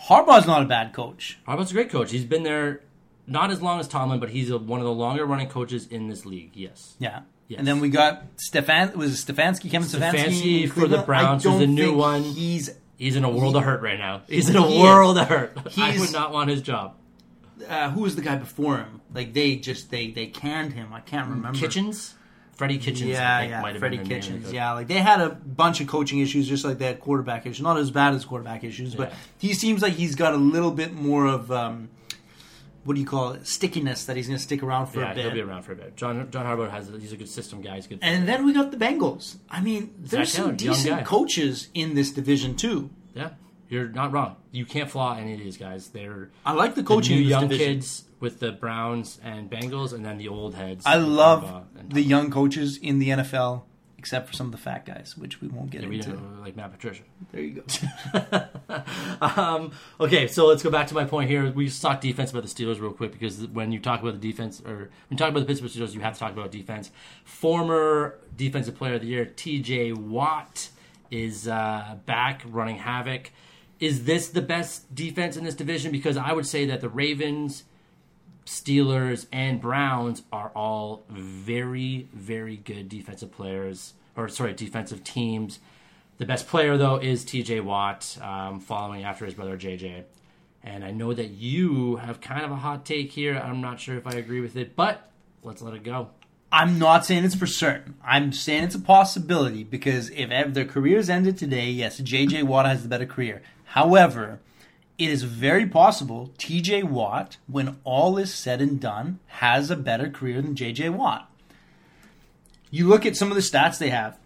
[0.07, 1.37] Harbaugh's not a bad coach.
[1.47, 2.11] Harbaugh's a great coach.
[2.11, 2.81] He's been there
[3.27, 6.07] not as long as Tomlin, but he's a, one of the longer running coaches in
[6.07, 6.51] this league.
[6.55, 6.95] Yes.
[6.99, 7.21] Yeah.
[7.47, 7.59] Yes.
[7.59, 11.61] And then we got Stefan was it Stefanski, Kevin Stefanski, Stefanski for the Browns, who's
[11.61, 12.21] a new one.
[12.23, 14.21] He's He's in a world of hurt right now.
[14.27, 14.81] He's in a He is.
[14.83, 15.57] world of hurt.
[15.77, 16.95] I would not want his job.
[17.67, 19.01] uh, who was the guy before him?
[19.13, 20.93] Like they just they they canned him.
[20.93, 21.57] I can't remember.
[21.57, 22.13] Kitchens?
[22.59, 24.53] Freddie Kitchens, Yeah, I think, yeah, might have Freddie been the name of Kitchens.
[24.53, 27.61] Yeah, like they had a bunch of coaching issues, just like they had quarterback issues.
[27.61, 29.15] Not as bad as quarterback issues, but Yeah.
[29.37, 31.87] he seems like he's got a little bit more of um,
[32.83, 33.47] what do you call it?
[33.47, 35.23] Stickiness that he's going to stick around for Yeah, a bit.
[35.25, 35.95] he'll be around for a bit.
[35.95, 37.75] John John Harbaugh has he's a good system guy.
[37.75, 37.99] He's good.
[38.01, 39.37] And then we got the Bengals.
[39.49, 42.89] I mean, there's some decent coaches in this division too.
[43.13, 43.29] yeah,
[43.69, 44.35] you're not wrong.
[44.51, 45.89] You can't flaw any of these guys.
[45.89, 47.75] They're I like the the coaching in young division.
[47.75, 50.85] kids with the Browns and Bengals, and then the old heads.
[50.85, 53.63] I love the young coaches in the NFL,
[53.97, 56.19] except for some of the fat guys, which we won't get we into.
[56.41, 57.03] like Matt Patricia.
[57.31, 58.41] There you go.
[59.21, 61.51] Um, okay, so let's go back to my point here.
[61.51, 64.31] We just talk defense about the Steelers real quick because when you talk about the
[64.31, 66.91] defense, or when you talk about the Pittsburgh Steelers, you have to talk about defense.
[67.25, 69.91] Former Defensive Player of the Year, T.J.
[69.93, 70.69] Watt,
[71.11, 73.31] is uh, back running havoc.
[73.79, 75.91] Is this the best defense in this division?
[75.91, 77.63] Because I would say that the Ravens,
[78.49, 85.59] Steelers, and Browns are all very, very good defensive players, or sorry, defensive teams.
[86.17, 90.03] The best player, though, is TJ Watt, um, following after his brother JJ.
[90.63, 93.37] And I know that you have kind of a hot take here.
[93.37, 95.11] I'm not sure if I agree with it, but
[95.43, 96.09] let's let it go.
[96.51, 97.97] I'm not saying it's for certain.
[98.03, 102.81] I'm saying it's a possibility because if their careers ended today, yes, JJ Watt has
[102.81, 103.43] the better career.
[103.65, 104.39] However,
[104.99, 110.09] it is very possible TJ Watt, when all is said and done, has a better
[110.09, 111.31] career than JJ Watt.
[112.69, 114.19] You look at some of the stats they have.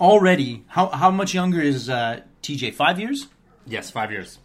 [0.00, 2.74] Already, how, how much younger is uh, TJ?
[2.74, 3.28] Five years?
[3.66, 4.38] Yes, five years.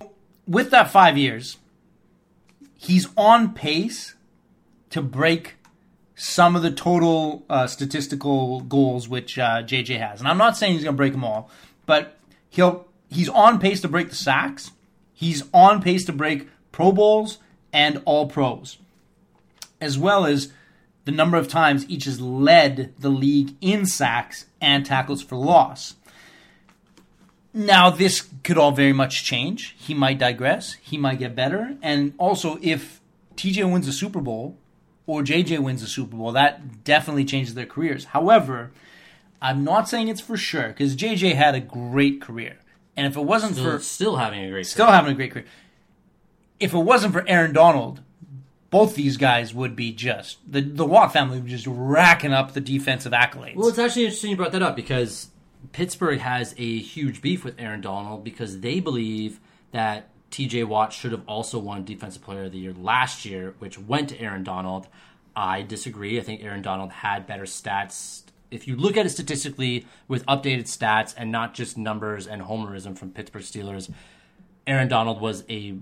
[0.47, 1.57] with that five years,
[2.77, 4.15] he's on pace
[4.89, 5.55] to break
[6.15, 10.19] some of the total uh, statistical goals which uh, JJ has.
[10.19, 11.49] And I'm not saying he's going to break them all,
[11.85, 12.17] but
[12.49, 14.71] he'll he's on pace to break the sacks.
[15.21, 17.37] He's on pace to break Pro Bowls
[17.71, 18.79] and All Pros,
[19.79, 20.51] as well as
[21.05, 25.93] the number of times each has led the league in sacks and tackles for loss.
[27.53, 29.75] Now, this could all very much change.
[29.77, 30.73] He might digress.
[30.81, 31.77] He might get better.
[31.83, 32.99] And also, if
[33.35, 34.57] TJ wins a Super Bowl
[35.05, 38.05] or JJ wins a Super Bowl, that definitely changes their careers.
[38.05, 38.71] However,
[39.39, 42.57] I'm not saying it's for sure because JJ had a great career.
[42.97, 45.45] And if it wasn't Still, for still having a great still having a great career,
[46.59, 48.01] if it wasn't for Aaron Donald,
[48.69, 52.61] both these guys would be just the the Watt family would just racking up the
[52.61, 53.55] defensive accolades.
[53.55, 55.27] Well, it's actually interesting you brought that up because
[55.71, 59.39] Pittsburgh has a huge beef with Aaron Donald because they believe
[59.71, 63.77] that TJ Watt should have also won Defensive Player of the Year last year, which
[63.77, 64.87] went to Aaron Donald.
[65.35, 66.19] I disagree.
[66.19, 68.23] I think Aaron Donald had better stats.
[68.51, 72.97] If you look at it statistically with updated stats and not just numbers and homerism
[72.97, 73.91] from Pittsburgh Steelers,
[74.67, 75.77] Aaron Donald was a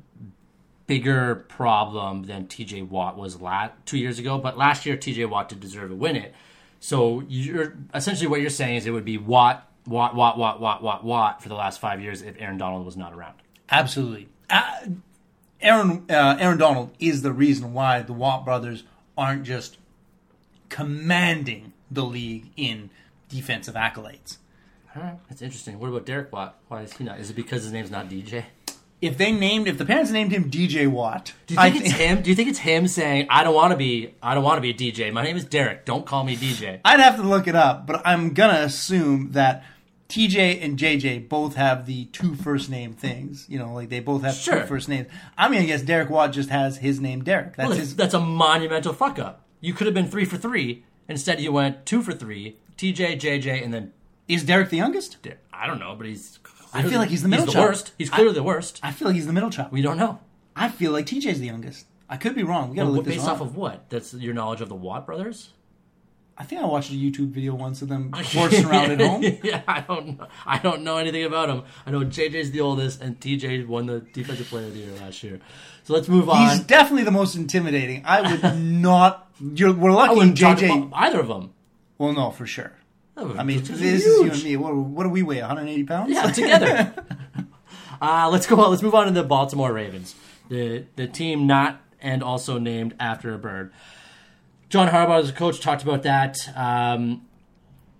[0.88, 4.38] bigger problem than TJ Watt was last, two years ago.
[4.38, 6.34] But last year, TJ Watt did deserve to win it.
[6.80, 10.82] So you're essentially what you're saying is it would be Watt, Watt, Watt, Watt, Watt,
[10.82, 13.36] Watt, Watt for the last five years if Aaron Donald was not around.
[13.70, 14.30] Absolutely.
[14.50, 14.88] Uh,
[15.62, 18.84] Aaron uh, Aaron Donald is the reason why the Watt brothers
[19.18, 19.78] aren't just
[20.70, 22.90] commanding the league in
[23.30, 24.38] defensive accolades.
[24.96, 25.80] All right, that's interesting.
[25.80, 26.58] What about Derek Watt?
[26.68, 27.20] Why is he not?
[27.20, 28.46] Is it because his name's not DJ?
[29.02, 32.22] If they named, if the parents named him DJ Watt, Do you think it's him?
[32.22, 34.62] Do you think it's him saying, "I don't want to be, I don't want to
[34.62, 35.14] be a DJ.
[35.14, 35.86] My name is Derek.
[35.86, 39.64] Don't call me DJ." I'd have to look it up, but I'm gonna assume that
[40.10, 43.46] TJ and JJ both have the two first name things.
[43.48, 44.62] You know, like they both have Sure.
[44.62, 45.08] two first names.
[45.38, 47.56] I'm gonna guess Derek Watt just has his name Derek.
[47.56, 47.96] That's Well, his.
[47.96, 49.46] that's a monumental fuck up.
[49.62, 50.84] You could have been three for three.
[51.10, 52.56] Instead, you went two for three.
[52.78, 53.92] TJ, JJ, and then
[54.30, 55.18] Is Derek the youngest?
[55.52, 56.40] I don't know, but he's.
[56.74, 57.70] I feel like he's the middle He's the child.
[57.70, 57.92] worst.
[57.98, 58.80] He's clearly the worst.
[58.84, 59.72] I feel like he's the middle child.
[59.72, 60.20] We don't know.
[60.56, 61.88] I feel like TJ's the youngest.
[62.08, 62.70] I could be wrong.
[62.70, 63.36] We gotta Well, look this based up.
[63.36, 63.90] off of what?
[63.90, 65.50] That's your knowledge of the Watt brothers?
[66.40, 69.22] I think I watched a YouTube video once of them horsing around at home.
[69.44, 70.28] yeah, I don't know.
[70.46, 71.64] I don't know anything about them.
[71.86, 75.22] I know JJ's the oldest, and TJ won the defensive player of the year last
[75.22, 75.42] year.
[75.84, 76.50] So let's move on.
[76.50, 78.04] He's definitely the most intimidating.
[78.06, 79.30] I would not.
[79.42, 80.88] You're, we're lucky I wouldn't JJ.
[80.88, 81.54] about either of them.
[81.98, 82.72] Well, no, for sure.
[83.18, 84.56] I mean, this is you and me.
[84.56, 85.42] What, what do we weigh?
[85.42, 86.10] 180 pounds?
[86.10, 86.94] Yeah, together.
[88.02, 88.70] uh, let's go on.
[88.70, 90.16] Let's move on to the Baltimore Ravens,
[90.48, 93.74] the the team not and also named after a bird.
[94.70, 96.38] John Harbaugh, as a coach, talked about that.
[96.56, 97.26] Um,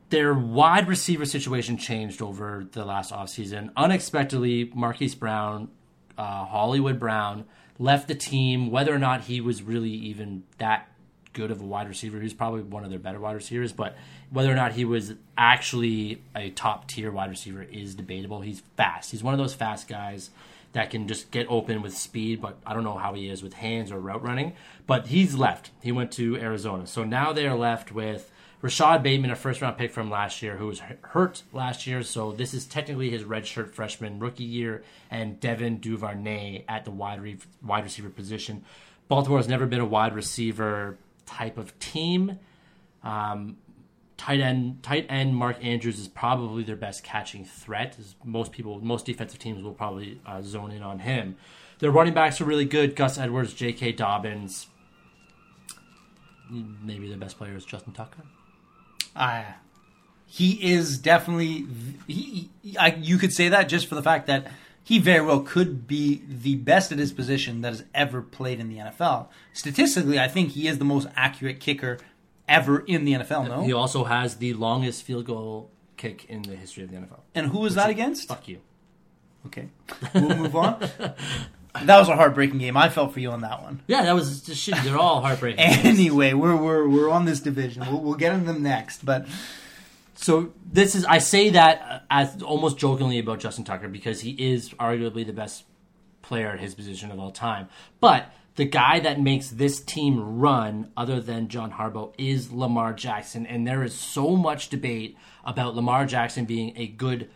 [0.10, 3.72] their wide receiver situation changed over the last offseason.
[3.76, 5.70] Unexpectedly, Marquise Brown,
[6.18, 7.46] uh, Hollywood Brown,
[7.80, 8.70] left the team.
[8.70, 10.88] Whether or not he was really even that
[11.34, 13.96] good of a wide receiver, he's probably one of their better wide receivers, but
[14.30, 18.42] whether or not he was actually a top tier wide receiver is debatable.
[18.42, 19.10] He's fast.
[19.10, 20.30] He's one of those fast guys
[20.74, 23.54] that can just get open with speed, but I don't know how he is with
[23.54, 24.54] hands or route running.
[24.86, 25.72] But he's left.
[25.82, 26.86] He went to Arizona.
[26.86, 30.58] So now they are left with Rashod Bateman, a first round pick from last year,
[30.58, 32.04] who was hurt last year.
[32.04, 37.22] So this is technically his redshirt freshman rookie year, and Devin Duvernay at the wide,
[37.22, 38.64] re- wide receiver position.
[39.08, 42.38] Baltimore has never been a wide receiver type of team.
[43.04, 43.58] Um,
[44.20, 47.98] tight end tight end Mark Andrews is probably their best catching threat.
[48.24, 51.38] Most people, most defensive teams will probably uh, zone in on him.
[51.80, 52.96] Their running backs are really good.
[52.96, 53.94] Gus Edwards, J.K.
[53.94, 54.68] Dobbins.
[56.52, 58.24] Maybe the best player is Justin Tucker.
[59.16, 59.44] Uh,
[60.26, 61.66] he is definitely.
[62.06, 64.52] He- I, you could say that just for the fact that
[64.84, 68.68] he very well could be the best at his position that has ever played in
[68.70, 69.28] the NFL.
[69.54, 72.00] Statistically, I think he is the most accurate kicker
[72.50, 73.48] ever in the NFL.
[73.48, 77.20] No, He also has the longest field goal kick in the history of the NFL.
[77.36, 78.28] and who was that against?
[78.28, 78.60] Fuck you.
[79.46, 79.70] Okay,
[80.14, 80.80] we'll move on.
[81.84, 82.76] that was a heartbreaking game.
[82.76, 83.82] I felt for you on that one.
[83.88, 84.76] Yeah, that was just shit.
[84.84, 85.60] They're all heartbreaking.
[85.86, 87.86] Anyway, we're we're we're on this division.
[87.90, 89.28] We'll, we'll get into them next, but
[90.16, 94.32] So this is I say that uh, as almost jokingly about Justin Tucker because he
[94.32, 95.64] is arguably the best
[96.22, 97.70] player at his position of all time.
[98.02, 103.46] But the guy that makes this team run, other than John Harbaugh, is Lamar Jackson,
[103.46, 107.30] and there is so much debate about Lamar Jackson being a good,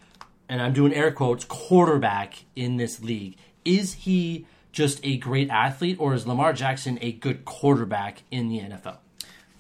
[0.50, 3.38] and I'm doing air quotes, quarterback in this league.
[3.64, 8.60] Is he just a great athlete, or is Lamar Jackson a good quarterback in the
[8.60, 8.98] NFL?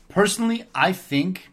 [0.09, 1.49] personally, I think,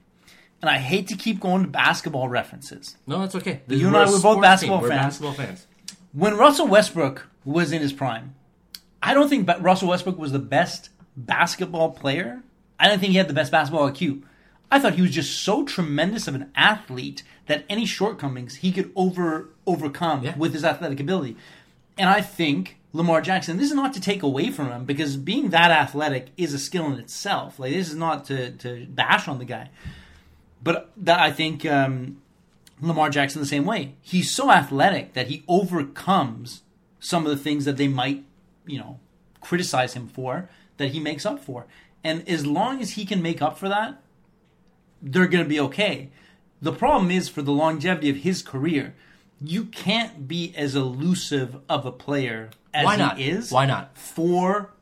[0.61, 2.97] and I hate to keep going to basketball references.
[3.07, 3.61] No, that's okay.
[3.69, 4.81] You and We're we're both basketball.
[4.83, 5.21] We're fans.
[5.21, 5.69] basketball fans.
[6.13, 8.35] When Russell Westbrook was in his prime,
[9.03, 12.43] I don't think Russell Westbrook was the best basketball player.
[12.79, 14.23] I don't think he had the best basketball IQ.
[14.71, 18.93] I thought he was just so tremendous of an athlete that any shortcomings he could
[18.95, 20.37] over overcome Yeah.
[20.37, 21.37] with his athletic ability.
[21.99, 25.51] And I think Lamar Jackson, this is not to take away from him because being
[25.51, 27.59] that athletic is a skill in itself.
[27.59, 29.71] Like this is not to, to bash on the guy.
[30.63, 32.21] But that I think um,
[32.81, 33.95] Lamar Jackson the same way.
[34.03, 36.63] He's so athletic that he overcomes
[37.01, 38.25] some of the things that they might,
[38.67, 38.99] you know,
[39.41, 41.67] criticize him for that he makes up for.
[42.05, 44.01] And as long as he can make up for that,
[45.03, 46.11] they're going to be okay.
[46.63, 48.95] The problem is for the longevity of his career,
[49.41, 53.19] you can't be as elusive of a player as Why not?
[53.19, 53.97] he is Why not?
[53.97, 54.73] for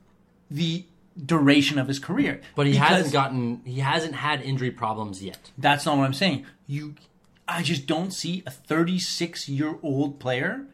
[0.51, 0.85] the
[1.25, 2.41] duration of his career.
[2.57, 3.61] But he Because- hasn't gotten.
[3.64, 5.51] He hasn't had injury problems yet.
[5.57, 6.47] that's not what I'm saying.
[6.67, 6.95] You,
[7.47, 10.67] I just don't see a 36 year old player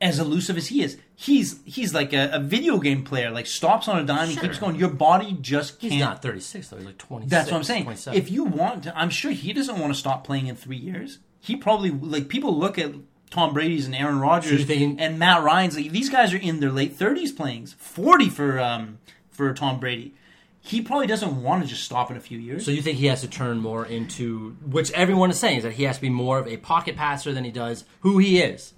[0.00, 0.96] as elusive as he is.
[1.16, 3.30] He's he's like a, a video game player.
[3.30, 4.76] Like stops on a dime, he keeps going.
[4.76, 5.92] Your body just can't.
[5.94, 6.76] He's not 36 though.
[6.76, 7.30] He's like 26.
[7.30, 7.84] That's what I'm saying.
[7.84, 8.18] 27.
[8.18, 11.18] If you want to, I'm sure he doesn't want to stop playing in three years.
[11.40, 12.92] He probably like people look at
[13.30, 15.76] Tom Brady's and Aaron Rodgers thinking- and Matt Ryan's.
[15.76, 17.66] Like, these guys are in their late 30s playing.
[17.66, 18.98] 40 for um
[19.30, 20.14] for Tom Brady.
[20.60, 22.64] He probably doesn't want to just stop in a few years.
[22.64, 25.72] so you think he has to turn more into which everyone is saying is that
[25.74, 28.74] he has to be more of a pocket passer than he does who he is.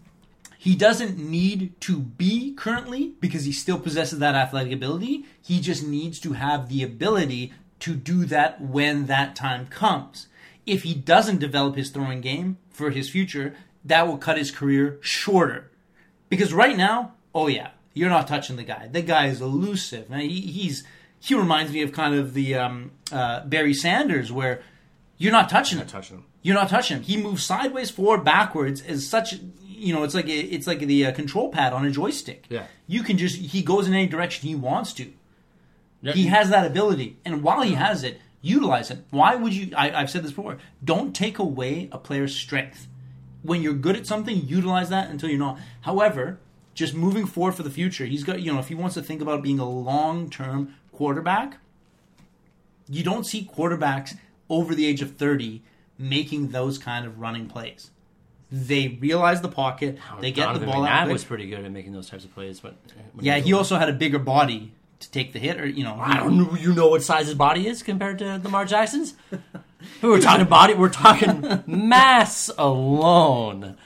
[0.61, 5.25] He doesn't need to be currently because he still possesses that athletic ability.
[5.41, 10.27] He just needs to have the ability to do that when that time comes.
[10.67, 13.55] If he doesn't develop his throwing game for his future,
[13.87, 15.71] that will cut his career shorter.
[16.29, 18.87] Because right now, oh yeah, you're not touching the guy.
[18.87, 20.11] The guy is elusive.
[20.11, 20.85] Man, he, he's
[21.19, 24.61] he reminds me of kind of the um, uh, Barry Sanders, where
[25.17, 25.87] you're not touching him.
[25.87, 26.25] Touching him.
[26.43, 27.03] You're not touching him.
[27.03, 28.83] He moves sideways, forward, backwards.
[28.83, 29.37] is such,
[29.81, 32.47] you know, it's like a, it's like the uh, control pad on a joystick.
[32.49, 32.67] Yeah.
[32.87, 35.13] you can just he goes in any direction he wants to.
[36.15, 39.05] He has that ability, and while he has it, utilize it.
[39.11, 39.75] Why would you?
[39.77, 40.59] I, I've said this before.
[40.83, 42.89] Don't take away a player's strength.
[43.43, 45.59] When you're good at something, utilize that until you're not.
[45.83, 46.39] However,
[46.75, 49.21] just moving forward for the future, he's got you know if he wants to think
[49.21, 51.59] about being a long term quarterback,
[52.89, 54.17] you don't see quarterbacks
[54.49, 55.63] over the age of thirty
[55.99, 57.91] making those kind of running plays.
[58.53, 61.03] They realize the pocket, they get Donovan the ball McNabb out.
[61.05, 61.13] quick.
[61.13, 62.75] was pretty good at making those types of plays, but
[63.21, 65.97] Yeah, was he also had a bigger body to take the hit, or you know,
[65.99, 66.57] I don't know.
[66.57, 69.15] You know what size his body is compared to Lamar Jackson's?
[70.03, 70.75] We're talking body.
[70.75, 73.77] We're talking mass alone.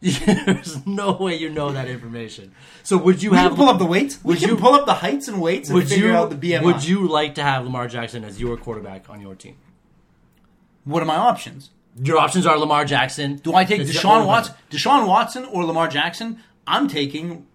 [0.00, 2.52] There's no way you know that information.
[2.84, 4.22] So would you We have pull up the weights.
[4.24, 6.62] We Would you- pull up the heights and weights and figure you out the BMI.
[6.62, 9.56] would you like to have Lamar Jackson as your quarterback on your team?
[10.84, 11.70] What are my options?
[12.02, 13.36] Your options are Lamar Jackson.
[13.36, 16.40] Do I take Deshaun Watson, Deshaun Watson, or Lamar Jackson?
[16.66, 17.46] I'm taking,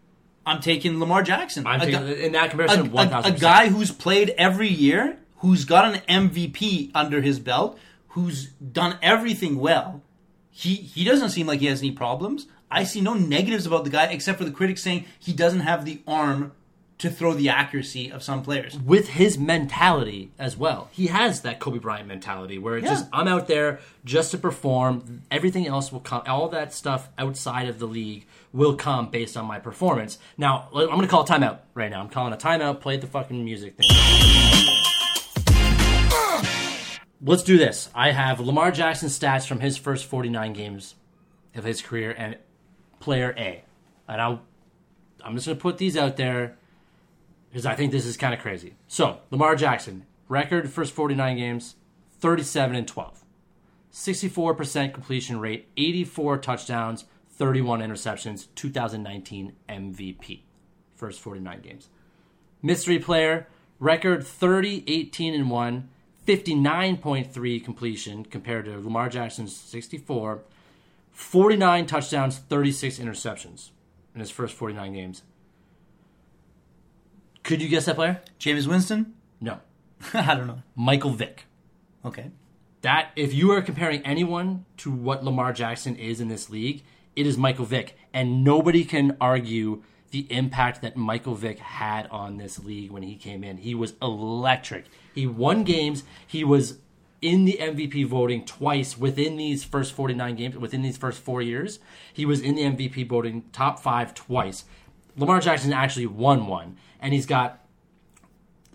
[0.46, 1.68] I'm taking Lamar Jackson.
[1.68, 5.18] I'm taking, gu- in that a, comparison, one a, a guy who's played every year,
[5.38, 7.78] who's got an MVP under his belt,
[8.10, 10.02] who's done everything well.
[10.50, 12.48] He he doesn't seem like he has any problems.
[12.70, 15.86] I see no negatives about the guy except for the critics saying he doesn't have
[15.86, 16.54] the arm
[17.02, 18.78] to throw the accuracy of some players.
[18.80, 20.90] with his mentality as well.
[20.92, 22.92] He has that Kobe Bryant mentality where it's Yeah.
[22.94, 25.24] just I'm out there just to perform.
[25.32, 26.22] Everything else will come.
[26.28, 30.18] All that stuff outside of the league will come based on my performance.
[30.38, 32.02] Now I'm going to call a timeout right now.
[32.02, 32.82] I'm calling a timeout.
[32.82, 33.88] Play the fucking music thing.
[37.24, 37.90] Let's do this.
[37.94, 40.96] I have Lamar Jackson stats from his first 49 games
[41.54, 42.38] of his career and
[43.00, 43.64] player A.
[44.08, 44.42] And I'll,
[45.24, 46.58] I'm just going to put these out there
[47.52, 48.76] because I think this is kind of crazy.
[48.88, 51.76] So, Lamar Jackson, record first 49 games,
[52.20, 53.26] 37 and 12.
[53.92, 60.42] 64% completion rate, 84 touchdowns, 31 interceptions, 2019 MVP.
[60.96, 61.90] First 49 games.
[62.62, 63.48] Mystery player,
[63.80, 65.90] record 30, 18 and 1,
[66.26, 70.44] 59.3 completion compared to Lamar Jackson's 64,
[71.12, 73.72] 49 touchdowns, 36 interceptions
[74.14, 75.24] in his first 49 games.
[77.44, 78.22] Could you guess that player?
[78.40, 79.14] Jameis Winston?
[79.40, 79.60] No.
[80.14, 80.62] I don't know.
[80.76, 81.46] Michael Vick.
[82.06, 82.32] Okay.
[82.82, 86.84] That if you are comparing anyone to what Lamar Jackson is in this league,
[87.16, 92.38] it is Michael Vick, and nobody can argue the impact that Michael Vick had on
[92.38, 93.58] this league when he came in.
[93.58, 94.86] He was electric.
[95.14, 96.04] He won games.
[96.26, 96.80] He was
[97.22, 101.80] in the MVP voting twice within these first 49 games, within these first four years.
[102.12, 104.66] He was in the MVP voting top five twice.
[105.16, 107.66] Lamar Jackson actually won one, and he's got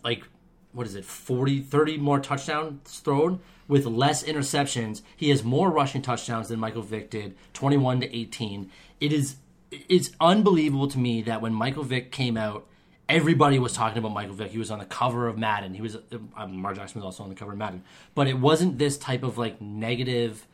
[0.05, 0.25] like
[0.73, 3.41] what is it 40 30 more touchdowns thrown?
[3.69, 8.71] With less interceptions he has more rushing touchdowns than michael vick did 21 to 18
[9.01, 9.37] it is
[9.71, 12.67] it's unbelievable to me that when michael vick came out
[13.09, 14.51] everybody was talking about michael vick.
[14.51, 15.75] He was on the cover of madden.
[15.75, 16.01] He was uh,
[16.37, 17.83] lamar jackson was also on the cover of madden.
[18.15, 20.47] But it wasn't this type of like negative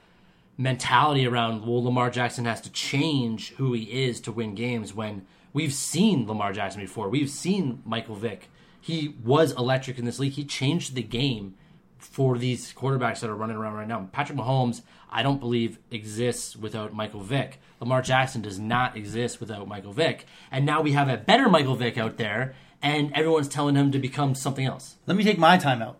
[0.58, 5.26] mentality around well lamar jackson has to change who he is to win games when
[5.52, 8.48] we've seen lamar jackson before we've seen michael vick
[8.82, 10.32] he was electric in this league.
[10.32, 11.54] He changed the game
[11.98, 14.08] for these quarterbacks that are running around right now.
[14.10, 17.60] Patrick Mahomes, I don't believe exists without Michael Vick.
[17.78, 20.26] Lamar Jackson does not exist without Michael Vick.
[20.50, 24.00] And now we have a better Michael Vick out there, and everyone's telling him to
[24.00, 24.96] become something else.
[25.06, 25.94] Let me take my timeout.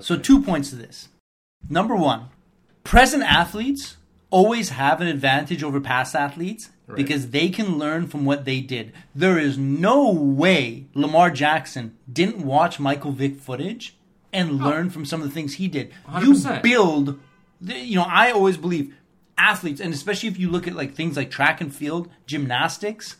[0.00, 1.08] So, two points to this.
[1.70, 2.26] Number one,
[2.82, 3.96] present athletes
[4.36, 6.94] always have an advantage over past athletes right.
[6.94, 8.92] because they can learn from what they did.
[9.14, 13.96] There is no way Lamar Jackson didn't watch Michael Vick footage
[14.34, 14.64] and oh.
[14.66, 15.90] learn from some of the things he did.
[16.08, 16.56] 100%.
[16.56, 17.18] You build,
[17.62, 18.94] you know, I always believe
[19.38, 23.16] athletes, and especially if you look at like things like track and field, gymnastics,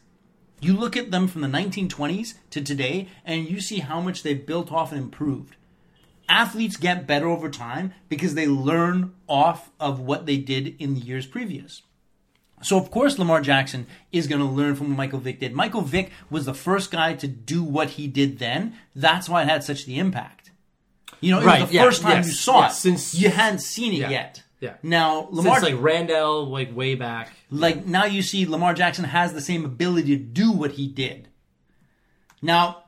[0.61, 4.45] you look at them from the 1920s to today, and you see how much they've
[4.45, 5.57] built off and improved
[6.29, 11.01] athletes get better over time because they learn off of what they did in the
[11.01, 11.83] years previous.
[12.63, 15.53] So of course Lamar Jackson is going to learn from what Michael Vick did.
[15.53, 18.75] Michael Vick was the first guy to do what he did then.
[18.95, 20.51] That's why it had such the impact.
[21.21, 22.81] You know, it right, was the yeah, first time yes, you saw yes, it.
[22.81, 24.43] Since you hadn't seen it yeah, yet.
[24.61, 24.75] Yeah.
[24.83, 27.31] Now Lamar Since like Randall, like way back.
[27.51, 31.29] Like now you see Lamar Jackson has the same ability to do what he did.
[32.43, 32.85] Now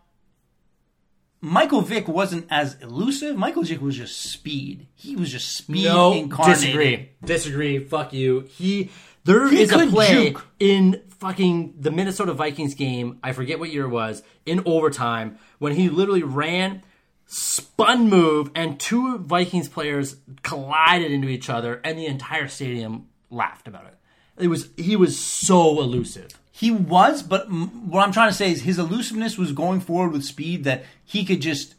[1.41, 3.36] Michael Vick wasn't as elusive.
[3.36, 4.89] Michael Vick was just speed.
[4.95, 6.61] He was just speed no, incarnated.
[6.61, 7.11] Disagree.
[7.24, 7.78] Disagree.
[7.78, 8.49] Fuck you.
[8.57, 8.91] He
[9.24, 10.47] there he is a play juke.
[10.59, 13.18] in fucking the Minnesota Vikings game.
[13.22, 16.82] I forget what year it was in overtime when he literally ran,
[17.26, 23.68] spun move, and two Vikings players collided into each other, and the entire stadium laughed
[23.68, 23.99] about it.
[24.39, 26.30] It was he was so elusive.
[26.51, 30.24] He was, but what I'm trying to say is his elusiveness was going forward with
[30.24, 31.75] speed that he could just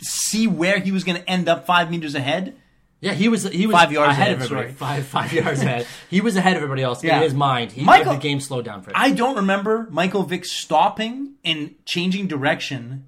[0.00, 2.56] see where he was going to end up five meters ahead.
[3.00, 4.72] Yeah, he was he was five yards ahead, ahead of everybody.
[4.72, 5.86] Five five yards ahead.
[6.10, 7.18] He was ahead of everybody else yeah.
[7.18, 7.70] in his mind.
[7.70, 8.96] He Michael, the game slowed down for him.
[8.98, 13.06] I don't remember Michael Vick stopping and changing direction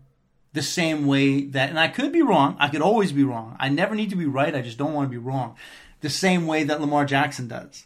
[0.52, 2.56] the same way that, and I could be wrong.
[2.60, 3.56] I could always be wrong.
[3.58, 4.54] I never need to be right.
[4.54, 5.56] I just don't want to be wrong.
[6.02, 7.84] The same way that Lamar Jackson does.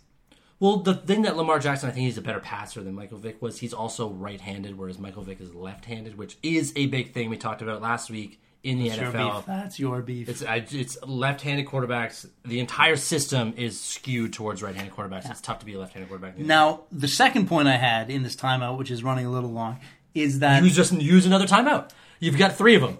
[0.60, 3.40] Well, the thing that Lamar Jackson, I think he's a better passer than Michael Vick
[3.40, 3.58] was.
[3.58, 7.62] He's also right-handed, whereas Michael Vick is left-handed, which is a big thing we talked
[7.62, 9.14] about last week in the That's NFL.
[9.14, 9.44] Your.
[9.46, 10.28] That's your beef.
[10.28, 12.28] It's it's left-handed quarterbacks.
[12.44, 15.24] The entire system is skewed towards right-handed quarterbacks.
[15.24, 15.30] Yeah.
[15.30, 16.38] It's tough to be a left-handed quarterback.
[16.38, 19.80] Now, the second point I had in this timeout, which is running a little long,
[20.14, 21.90] is that you just use another timeout.
[22.18, 22.98] You've got three of them.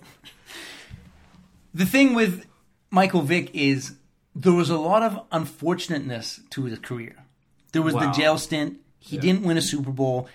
[1.74, 2.46] The thing with
[2.90, 3.96] Michael Vick is
[4.34, 7.16] there was a lot of unfortunateness to his career.
[7.72, 8.06] There was wow.
[8.06, 8.78] the jail stint.
[8.98, 9.22] He yeah.
[9.22, 10.28] didn't win a Super Bowl.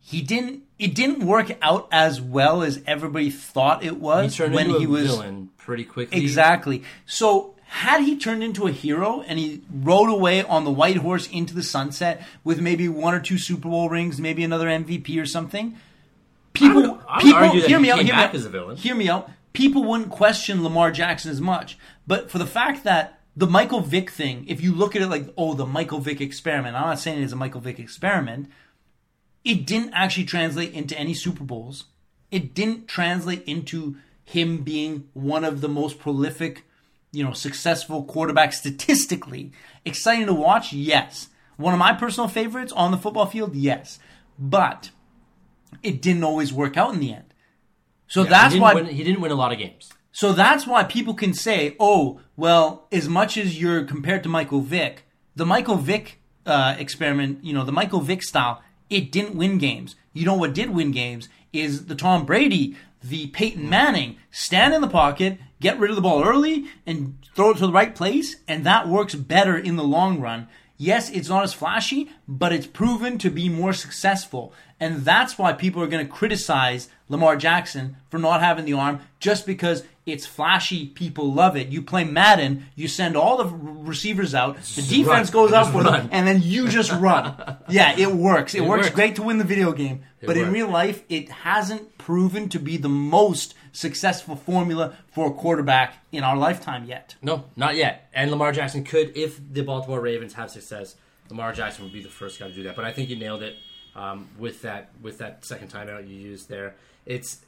[0.00, 0.62] He didn't.
[0.78, 5.06] It didn't work out as well as everybody thought it was he when he was
[5.06, 6.20] villain pretty quickly.
[6.20, 6.84] Exactly.
[7.06, 11.28] So had he turned into a hero and he rode away on the white horse
[11.28, 15.26] into the sunset with maybe one or two Super Bowl rings, maybe another MVP or
[15.26, 15.76] something,
[16.52, 17.98] people, I would, I would people, hear me out.
[17.98, 18.78] Hear me out.
[18.78, 19.30] Hear me out.
[19.52, 24.10] People wouldn't question Lamar Jackson as much, but for the fact that the Michael Vick
[24.10, 27.22] thing, if you look at it like, oh, the Michael Vick experiment, I'm not saying
[27.22, 28.48] it's a Michael Vick experiment,
[29.44, 31.84] it didn't actually translate into any Super Bowls.
[32.30, 36.64] It didn't translate into him being one of the most prolific,
[37.12, 39.52] you know, successful quarterbacks statistically.
[39.84, 40.72] Exciting to watch?
[40.72, 41.28] Yes.
[41.56, 43.54] One of my personal favorites on the football field?
[43.54, 43.98] Yes.
[44.38, 44.90] But
[45.82, 47.34] it didn't always work out in the end.
[48.08, 49.92] So yeah, that's he why win, he didn't win a lot of games.
[50.16, 54.62] So that's why people can say, oh, well, as much as you're compared to Michael
[54.62, 55.04] Vick,
[55.34, 59.94] the Michael Vick uh, experiment, you know, the Michael Vick style, it didn't win games.
[60.14, 64.80] You know what did win games is the Tom Brady, the Peyton Manning, stand in
[64.80, 68.36] the pocket, get rid of the ball early, and throw it to the right place,
[68.48, 70.48] and that works better in the long run.
[70.78, 74.54] Yes, it's not as flashy, but it's proven to be more successful.
[74.78, 79.00] And that's why people are going to criticize Lamar Jackson for not having the arm
[79.20, 80.86] just because it's flashy.
[80.86, 81.68] People love it.
[81.68, 85.44] You play Madden, you send all the receivers out, the defense run.
[85.44, 87.58] goes up with them, and then you just run.
[87.68, 88.54] yeah, it works.
[88.54, 88.94] It, works works.
[88.94, 92.76] great to win the video game, but in real life, it hasn't proven to be
[92.76, 97.16] the most successful formula for a quarterback in our lifetime yet.
[97.22, 98.08] No, not yet.
[98.14, 100.96] And Lamar Jackson could, if the Baltimore Ravens have success,
[101.30, 102.76] Lamar Jackson would be the first guy to do that.
[102.76, 103.56] But I think you nailed it
[103.96, 106.74] um, with that with that second timeout you used there.
[107.06, 107.40] It's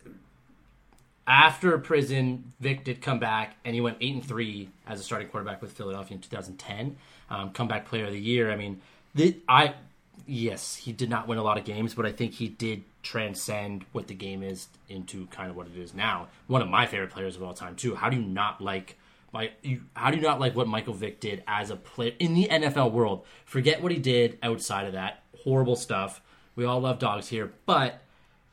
[1.27, 5.29] after prison, Vick did come back and he went eight and three as a starting
[5.29, 6.97] quarterback with Philadelphia in 2010.
[7.31, 8.51] Um, comeback player of the year.
[8.51, 8.81] I mean,
[9.15, 9.75] the, I
[10.27, 13.85] yes, he did not win a lot of games, but I think he did transcend
[13.93, 16.29] what the game is into kind of what it is now.
[16.47, 17.95] One of my favorite players of all time too.
[17.95, 18.97] How do you not like?
[19.31, 22.33] Like, you, how do you not like what Michael Vick did as a player in
[22.33, 23.27] the NFL world?
[23.45, 26.23] Forget what he did outside of that horrible stuff.
[26.59, 28.03] We all love dogs here, but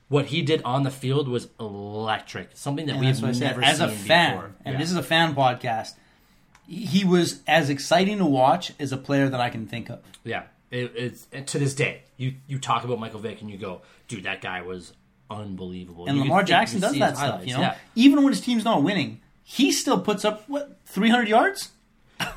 [0.09, 2.49] what he did on the field was electric.
[2.53, 4.51] Something that And we've never As seen a fan, before.
[4.63, 4.79] and Yeah.
[4.79, 5.95] this is a fan podcast,
[6.67, 9.99] he was as exciting to watch as a player that I can think of.
[10.23, 12.03] Yeah, it, it's and to this day.
[12.17, 14.93] You you talk about Michael Vick and you go, dude, that guy was
[15.31, 16.05] unbelievable.
[16.05, 17.61] And You Lamar could- Jackson does that stuff, you know.
[17.61, 17.75] Yeah.
[17.95, 21.71] Even when his team's not winning, he still puts up what 300 yards.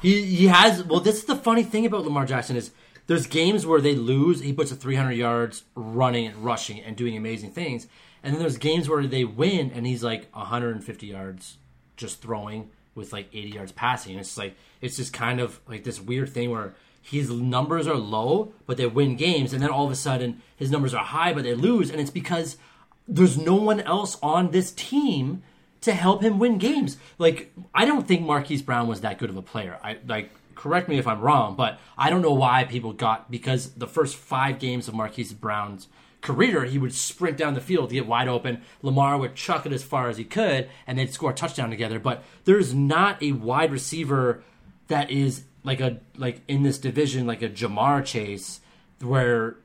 [0.00, 0.82] He he has.
[0.82, 2.70] Well, this is the funny thing about Lamar Jackson is
[3.08, 7.16] there's games where they lose, he puts up 300 yards running and rushing and doing
[7.16, 7.88] amazing things,
[8.22, 11.56] and then there's games where they win and he's like 150 yards
[11.96, 14.12] just throwing with like 80 yards passing.
[14.12, 17.96] And it's like it's just kind of like this weird thing where his numbers are
[17.96, 21.32] low, but they win games, and then all of a sudden his numbers are high,
[21.32, 22.58] but they lose, and it's because
[23.06, 25.42] there's no one else on this team
[25.80, 26.98] to help him win games.
[27.16, 29.78] Like I don't think Marquise Brown was that good of a player.
[29.82, 33.70] I like correct me if I'm wrong, but I don't know why people got because
[33.74, 35.86] the first five games of Marquise Brown's
[36.20, 38.62] career, he would sprint down the field to get wide open.
[38.82, 42.00] Lamar would chuck it as far as he could, and they'd score a touchdown together.
[42.00, 44.42] But there's not a wide receiver
[44.88, 48.60] that is like a like in this division like a Ja'Marr Chase
[49.00, 49.56] where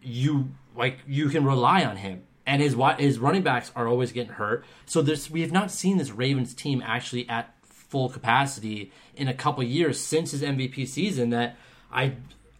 [0.00, 4.34] you like you can rely on him and his his running backs are always getting
[4.34, 7.55] hurt so this we have not seen this Ravens team actually at
[7.96, 11.56] full capacity in a couple years since his MVP season that
[11.90, 12.16] I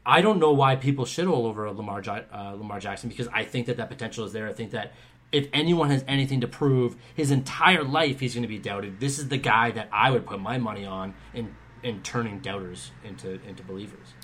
[0.06, 3.66] I don't know why people shit all over Lamar uh, Lamar Jackson because I think
[3.66, 4.48] that that potential is there.
[4.48, 4.94] I think that
[5.32, 8.98] if anyone has anything to prove his entire life he's going to be doubted.
[8.98, 12.92] This is the guy that I would put my money on in in turning doubters
[13.04, 14.14] into into believers.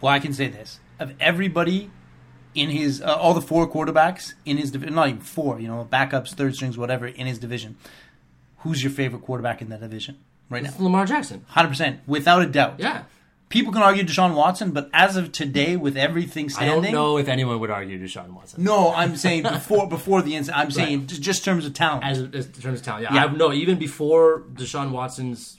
[0.00, 1.90] Well, I can say this: of everybody
[2.54, 5.86] in his, uh, all the four quarterbacks in his division, not even four, you know,
[5.92, 7.76] backups, third strings, whatever, in his division,
[8.58, 10.16] who's your favorite quarterback in that division
[10.50, 10.72] right now?
[10.78, 12.74] Lamar Jackson Hundred percent, without a doubt.
[12.78, 13.04] yeah
[13.50, 17.18] People can argue Deshaun Watson, but as of today, with everything standing, I don't know
[17.18, 18.64] if anyone would argue Deshaun Watson.
[18.64, 20.60] No, I'm saying before before the incident.
[20.60, 22.04] I'm saying just, just terms of talent.
[22.04, 23.14] As, as terms of talent, yeah.
[23.14, 23.24] Yeah.
[23.26, 25.58] I no, even before Deshaun Watson's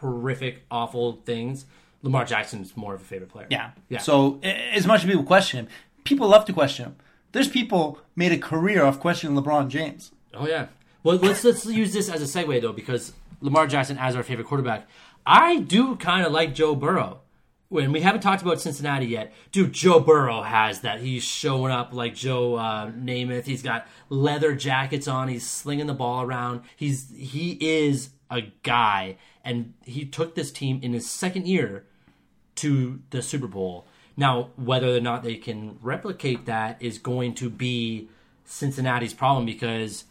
[0.00, 1.66] horrific, awful things,
[2.02, 3.48] Lamar Jackson's more of a favorite player.
[3.50, 3.72] yeah.
[3.90, 3.98] Yeah.
[3.98, 5.68] So as much as people question him,
[6.04, 6.96] people love to question him.
[7.32, 10.12] There's people made a career off questioning LeBron James.
[10.32, 10.68] Oh yeah.
[11.02, 13.12] Well, let's let's use this as a segue though, because
[13.44, 14.88] Lamar Jackson as our favorite quarterback.
[15.26, 17.20] I do kind of like Joe Burrow.
[17.68, 21.00] When we haven't talked about Cincinnati yet, dude, Joe Burrow has that.
[21.00, 23.44] He's showing up like Joe uh, Namath.
[23.44, 25.28] He's got leather jackets on.
[25.28, 26.62] He's slinging the ball around.
[26.74, 31.84] He's he is a guy, and he took this team in his second year
[32.56, 33.86] to the Super Bowl.
[34.16, 38.08] Now, whether or not they can replicate that is going to be
[38.46, 40.04] Cincinnati's problem because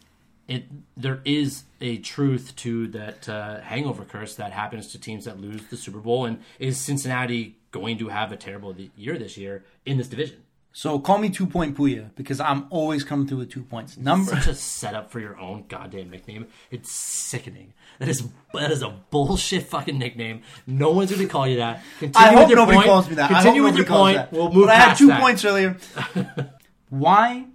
[0.48, 0.64] it
[0.96, 5.62] there is a truth to that uh, hangover curse that happens to teams that lose
[5.70, 6.24] the Super Bowl.
[6.26, 10.42] And is Cincinnati going to have a terrible year this year in this division?
[10.76, 13.96] So call me two point Poya because I'm always coming through with two points.
[13.96, 16.48] Number Such a setup for your own goddamn nickname.
[16.70, 17.74] It's sickening.
[18.00, 20.42] That is that is a bullshit fucking nickname.
[20.66, 21.80] No one's going to call you that.
[22.00, 22.88] Continue I with hope your nobody point.
[22.88, 23.30] calls me that.
[23.30, 24.16] I Continue hope with your point.
[24.16, 24.32] that.
[24.32, 25.20] We'll move But I had two that.
[25.20, 25.76] points earlier.
[26.90, 27.46] Why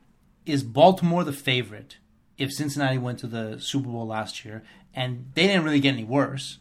[0.46, 1.98] is Baltimore the favorite
[2.40, 4.64] if Cincinnati went to the Super Bowl last year
[4.94, 6.60] and they didn't really get any worse?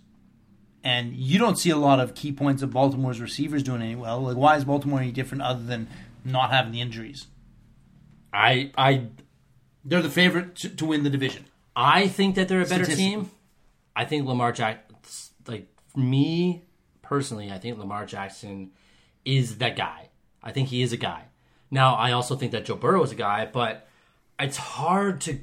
[0.84, 4.20] And you don't see a lot of key points of Baltimore's receivers doing any well.
[4.20, 5.88] Like, why is Baltimore any different other than
[6.24, 7.26] not having the injuries?
[8.32, 9.06] I I
[9.84, 11.46] They're the favorite to, to win the division.
[11.74, 13.30] I think that they're a better team.
[13.94, 14.88] I think Lamar Jack,
[15.46, 16.64] like me
[17.02, 18.70] personally, I think Lamar Jackson
[19.24, 20.08] is that guy.
[20.42, 21.24] I think he is a guy.
[21.70, 23.88] Now, I also think that Joe Burrow is a guy, but
[24.38, 25.38] it's hard to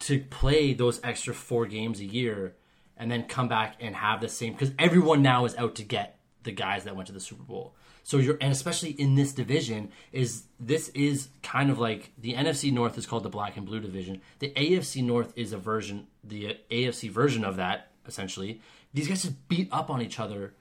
[0.00, 2.54] to play those extra four games a year
[2.96, 6.18] and then come back and have the same because everyone now is out to get
[6.42, 7.74] the guys that went to the Super Bowl.
[8.02, 12.72] So you're and especially in this division is this is kind of like the NFC
[12.72, 14.22] North is called the black and blue division.
[14.38, 18.60] The AFC North is a version the AFC version of that essentially.
[18.94, 20.54] These guys just beat up on each other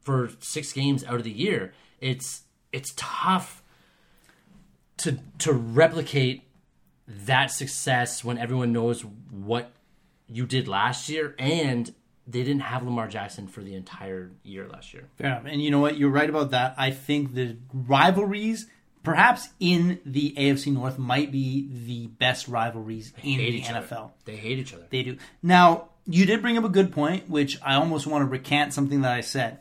[0.00, 1.74] for 6 games out of the year.
[2.00, 3.62] It's it's tough
[4.98, 6.45] to to replicate
[7.08, 9.70] that success when everyone knows what
[10.28, 11.94] you did last year and
[12.26, 15.08] they didn't have Lamar Jackson for the entire year last year.
[15.16, 15.44] Fair enough.
[15.46, 15.96] And you know what?
[15.96, 16.74] You're right about that.
[16.76, 18.66] I think the rivalries,
[19.04, 23.92] perhaps in the AFC North, might be the best rivalries in the NFL.
[23.92, 24.10] Other.
[24.24, 24.86] They hate each other.
[24.90, 25.18] They do.
[25.42, 29.02] Now, you did bring up a good point, which I almost want to recant something
[29.02, 29.58] that I said.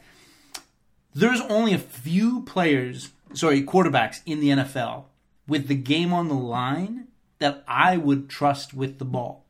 [1.13, 5.05] There's only a few players, sorry, quarterbacks in the NFL
[5.47, 7.07] with the game on the line
[7.39, 9.45] that I would trust with the ball.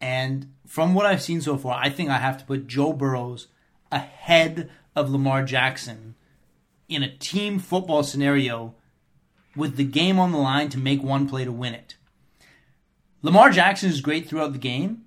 [0.00, 3.48] And from what I've seen so far, I think I have to put Joe Burrows
[3.90, 6.14] ahead of Lamar Jackson
[6.88, 8.74] in a team football scenario
[9.56, 11.96] with the game on the line to make one play to win it.
[13.22, 15.04] Lamar Jackson is great throughout the game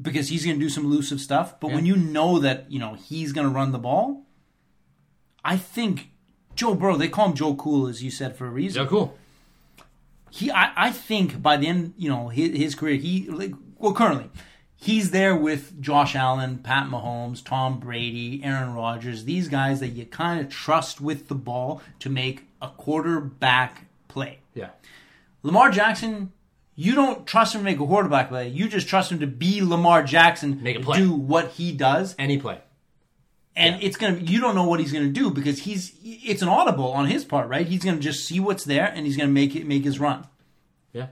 [0.00, 1.74] because he's going to do some elusive stuff, but yeah.
[1.74, 4.24] when you know that, you know, he's going to run the ball,
[5.44, 6.10] I think
[6.54, 8.82] Joe Burrow, they call him Joe Cool as you said for a reason.
[8.82, 9.18] Joe Cool
[10.30, 13.92] he I, I think by the end you know his, his career he like well
[13.92, 14.30] currently
[14.76, 20.06] he's there with Josh Allen, Pat Mahomes, Tom Brady, Aaron Rodgers, these guys that you
[20.06, 24.38] kind of trust with the ball to make a quarterback play.
[24.54, 24.70] Yeah.
[25.42, 26.32] Lamar Jackson,
[26.74, 28.48] you don't trust him to make a quarterback play.
[28.48, 30.98] You just trust him to be Lamar Jackson, make a play.
[30.98, 32.14] do what he does.
[32.18, 32.60] Any play
[33.60, 33.86] and yeah.
[33.86, 37.06] it's gonna you don't know what he's gonna do because he's it's an audible on
[37.06, 37.66] his part right?
[37.66, 40.26] He's gonna just see what's there and he's gonna make it make his run.
[40.92, 41.08] Yeah.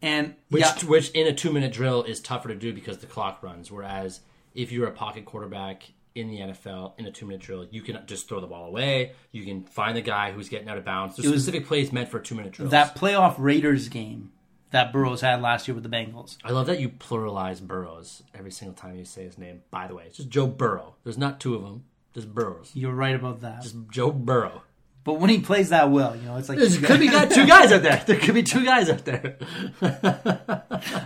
[0.00, 0.88] And which yeah.
[0.88, 3.70] which in a two minute drill is tougher to do because the clock runs.
[3.70, 4.20] Whereas
[4.54, 8.00] if you're a pocket quarterback in the NFL in a two minute drill you can
[8.06, 9.12] just throw the ball away.
[9.32, 11.16] You can find the guy who's getting out of bounds.
[11.16, 12.68] There's specific plays meant for a two minute drill.
[12.68, 14.32] that playoff Raiders game
[14.70, 16.36] that Burrows had last year with the Bengals.
[16.44, 19.62] I love that you pluralize Burrows every single time you say his name.
[19.70, 20.96] By the way, it's just Joe Burrow.
[21.04, 21.84] There's not two of them.
[22.14, 22.72] Just Burrows.
[22.74, 23.62] You're right about that.
[23.62, 24.62] Just Joe Burrow.
[25.02, 27.46] But when he plays that well, you know, it's like there could be got two
[27.46, 28.02] guys out there.
[28.06, 29.38] There could be two guys out there.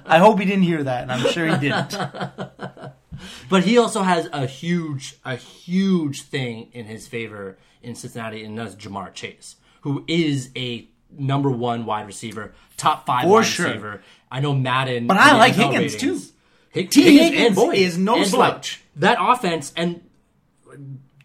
[0.05, 1.97] I hope he didn't hear that, and I'm sure he didn't.
[3.49, 8.59] but he also has a huge, a huge thing in his favor in Cincinnati, and
[8.59, 10.89] that's Ja'Marr Chase, who is a
[11.19, 13.67] number one wide receiver, top five For wide sure.
[13.67, 14.03] receiver.
[14.31, 16.27] I know Madden, but I like Higgins ratings.
[16.27, 16.33] too.
[16.75, 18.81] H- Tee Higgins, Higgins and Boyd is no slouch.
[18.97, 20.03] That offense and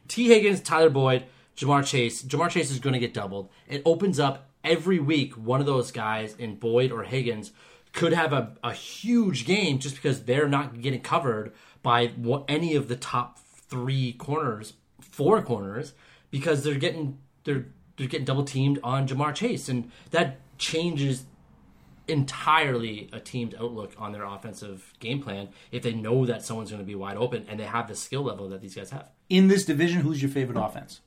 [0.07, 1.23] Tee Higgins, Tyler Boyd,
[1.57, 2.23] Ja'Marr Chase.
[2.23, 3.49] Ja'Marr Chase is going to get doubled.
[3.67, 5.33] It opens up every week.
[5.35, 7.51] One of those guys in Boyd or Higgins
[7.93, 12.11] could have a, a huge game just because they're not getting covered by
[12.47, 15.93] any of the top three corners, four corners,
[16.29, 17.67] because they're getting they're
[18.00, 21.26] they're getting double teamed on Ja'Marr Chase, and that changes
[22.08, 26.82] entirely a team's outlook on their offensive game plan if they know that someone's going
[26.82, 29.10] to be wide open and they have the skill level that these guys have.
[29.30, 31.02] In this division, who's your favorite offense?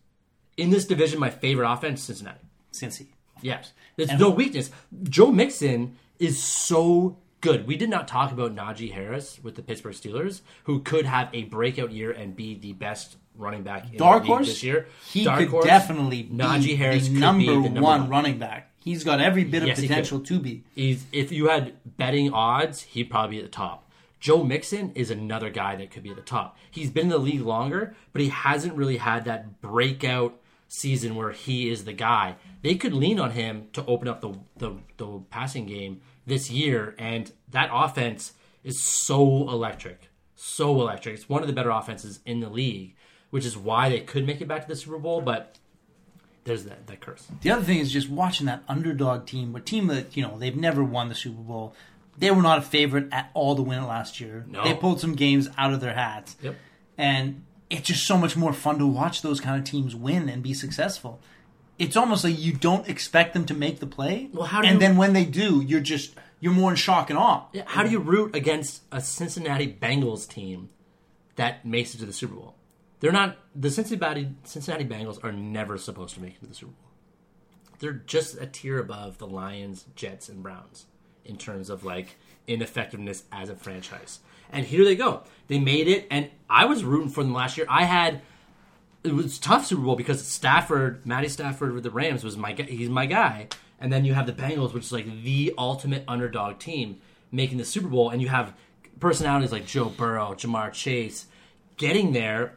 [0.56, 2.38] In this division, my favorite offense, Cincinnati.
[2.72, 3.06] Cincy.
[3.40, 3.72] Yes.
[3.96, 4.70] There's and no weakness.
[5.02, 7.66] Joe Mixon is so good.
[7.66, 11.44] We did not talk about Najee Harris with the Pittsburgh Steelers, who could have a
[11.44, 14.86] breakout year and be the best running back in Dark horse this year.
[15.08, 18.70] He Dark could horse, definitely Najee Harris the number, the number one, one, running back.
[18.78, 20.64] He's got every bit yes, of potential to be.
[20.74, 23.90] He's, if you had betting odds, he'd probably be at the top.
[24.18, 26.56] Joe Mixon is another guy that could be at the top.
[26.70, 31.32] He's been in the league longer, but he hasn't really had that breakout season where
[31.32, 32.36] he is the guy.
[32.62, 36.94] They could lean on him to open up the the, the passing game this year,
[36.98, 38.32] and that offense
[38.64, 41.16] is so electric, so electric.
[41.16, 42.94] It's one of the better offenses in the league
[43.32, 45.22] which is why they could make it back to the Super Bowl.
[45.22, 45.56] But
[46.44, 47.26] there's that, that curse.
[47.40, 50.54] The other thing is just watching that underdog team, a team that you know they've
[50.54, 51.74] never won the Super Bowl.
[52.18, 54.44] They were not a favorite at all to win it last year.
[54.46, 54.62] No.
[54.62, 56.36] They pulled some games out of their hats.
[56.42, 56.56] Yep.
[56.98, 60.42] And it's just so much more fun to watch those kind of teams win and
[60.42, 61.20] be successful.
[61.78, 64.28] It's almost like you don't expect them to make the play.
[64.34, 67.08] Well, how do and you, then when they do, you're just you're more in shock
[67.08, 67.46] and awe.
[67.54, 70.68] Yeah, how do you root against a Cincinnati Bengals team
[71.36, 72.56] that makes it to the Super Bowl?
[73.02, 76.70] They're not the Cincinnati Cincinnati Bengals are never supposed to make it to the Super
[76.70, 76.90] Bowl.
[77.80, 80.86] They're just a tier above the Lions, Jets, and Browns
[81.24, 84.20] in terms of like ineffectiveness as a franchise.
[84.52, 85.24] And here they go.
[85.48, 87.66] They made it, and I was rooting for them last year.
[87.68, 88.22] I had
[89.02, 92.88] it was tough Super Bowl because Stafford, Matty Stafford with the Rams was my he's
[92.88, 93.48] my guy,
[93.80, 97.00] and then you have the Bengals, which is like the ultimate underdog team
[97.32, 98.54] making the Super Bowl, and you have
[99.00, 101.26] personalities like Joe Burrow, Ja'Marr Chase
[101.76, 102.54] getting there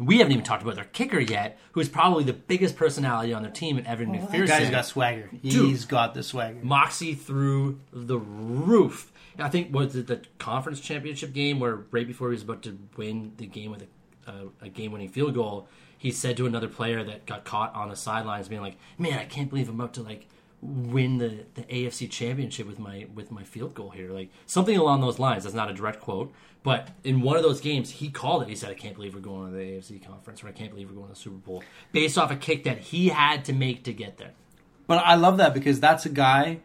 [0.00, 3.42] We haven't even talked about their kicker yet, who is probably the biggest personality on
[3.42, 4.46] their team, and Evan That McPherson.
[4.48, 5.28] guy's got swagger.
[5.42, 6.58] He's got the swagger.
[6.62, 9.12] moxie through the roof.
[9.38, 12.78] I think was it the conference championship game where right before he was about to
[12.96, 13.82] win the game with
[14.26, 17.88] a, uh, a game-winning field goal, he said to another player that got caught on
[17.90, 20.26] the sidelines, being like, "Man, I can't believe I'm about to like
[20.62, 25.00] win the, the AFC championship with my with my field goal here." Like something along
[25.00, 25.44] those lines.
[25.44, 26.32] That's not a direct quote,
[26.62, 28.48] but in one of those games, he called it.
[28.48, 30.88] He said, "I can't believe we're going to the AFC conference, or I can't believe
[30.88, 33.84] we're going to the Super Bowl," based off a kick that he had to make
[33.84, 34.32] to get there.
[34.86, 36.60] But I love that because that's a guy.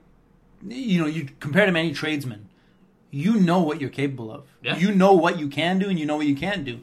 [0.68, 2.50] You know, you compare to many tradesmen.
[3.12, 4.46] You know what you're capable of.
[4.62, 4.78] Yeah.
[4.78, 6.80] You know what you can do, and you know what you can't do.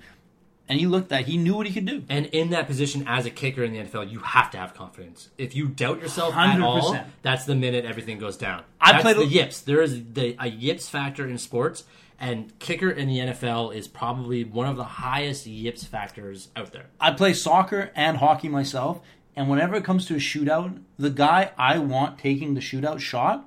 [0.73, 1.27] And he looked at.
[1.27, 2.03] He knew what he could do.
[2.09, 5.29] And in that position as a kicker in the NFL, you have to have confidence.
[5.37, 8.65] If you doubt yourself at all, that's the minute everything goes down.
[8.81, 9.61] I that's played- the yips.
[9.61, 11.85] There is the, a yips factor in sports,
[12.19, 16.87] and kicker in the NFL is probably one of the highest yips factors out there.
[16.99, 19.03] I play soccer and hockey myself,
[19.37, 23.47] and whenever it comes to a shootout, the guy I want taking the shootout shot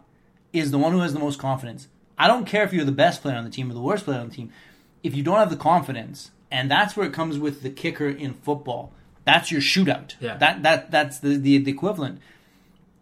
[0.54, 1.88] is the one who has the most confidence.
[2.20, 4.20] I don't care if you're the best player on the team or the worst player
[4.20, 4.52] on the team.
[5.02, 8.34] If you don't have the confidence, and that's where it comes with the kicker in
[8.34, 8.94] football.
[9.26, 10.16] That's your shootout.
[10.22, 10.38] Yeah.
[10.38, 12.22] That that that's the, the the equivalent.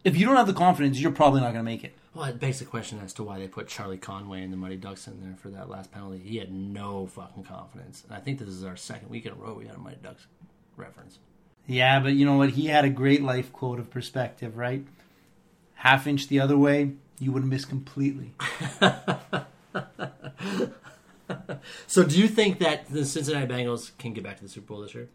[0.04, 1.94] If you don't have the confidence, you're probably not going to make it.
[2.16, 4.76] Well, it begs the question as to why they put Charlie Conway and the Mighty
[4.76, 6.20] Ducks in there for that last penalty.
[6.20, 8.04] He had no fucking confidence.
[8.06, 10.00] And I think this is our second week in a row we had a Mighty
[10.02, 10.26] Ducks
[10.76, 11.20] reference.
[11.68, 12.50] Yeah, but you know what?
[12.52, 14.86] He had a great life quote of perspective, right?
[15.76, 18.34] Half inch the other way, you would miss completely.
[21.88, 24.82] So, do you think that the Cincinnati Bengals can get back to the Super Bowl
[24.82, 25.10] this year?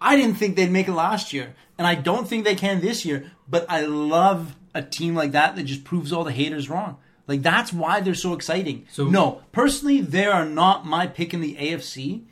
[0.00, 3.04] I didn't think they'd make it last year, and I don't think they can this
[3.04, 3.30] year.
[3.48, 6.98] But I love a team like that that just proves all the haters wrong.
[7.26, 8.86] Like that's why they're so exciting.
[8.90, 12.22] So- no, personally, they are not my pick in the AFC.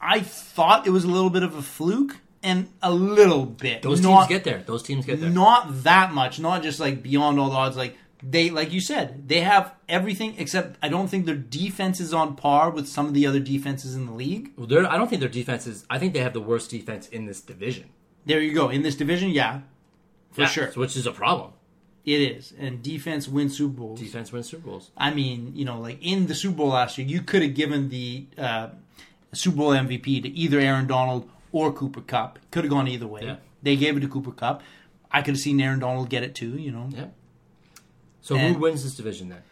[0.00, 3.80] I thought it was a little bit of a fluke, and a little bit.
[3.82, 4.62] Those not, teams get there.
[4.64, 5.30] Those teams get there.
[5.30, 6.38] not that much.
[6.38, 7.76] Not just like beyond all the odds.
[7.76, 7.96] Like
[8.30, 12.36] they, like you said, they have everything except I don't think their defense is on
[12.36, 14.50] par with some of the other defenses in the league.
[14.56, 15.84] Well, they're- I don't think their defense is.
[15.90, 17.86] I think they have the worst defense in this division.
[18.26, 18.68] There you go.
[18.70, 19.60] In this division, yeah,
[20.32, 20.66] for Yeah, sure.
[20.72, 21.50] Which is a problem.
[22.06, 24.00] It is, and defense wins Super Bowls.
[24.00, 24.90] Defense wins Super Bowls.
[24.96, 27.88] I mean, you know, like in the Super Bowl last year, you could have given
[27.88, 28.68] the uh,
[29.32, 32.38] Super Bowl MVP to either Aaron Donald or Cooper Kupp.
[32.50, 33.22] Could have gone either way.
[33.24, 33.36] Yeah.
[33.62, 34.62] They gave it to Cooper Kupp.
[35.10, 36.58] I could have seen Aaron Donald get it too.
[36.58, 37.06] You know, Yeah.
[38.24, 39.42] So And- who wins this division then?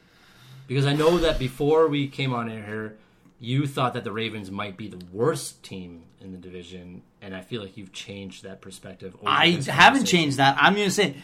[0.67, 2.97] Because I know that before we came on air here,
[3.39, 7.43] you thought that the Ravens might be the worst team in the division, and I
[7.43, 9.15] feel like you've changed that perspective.
[9.17, 10.57] over I haven't changed that.
[10.59, 11.17] I'm going to say,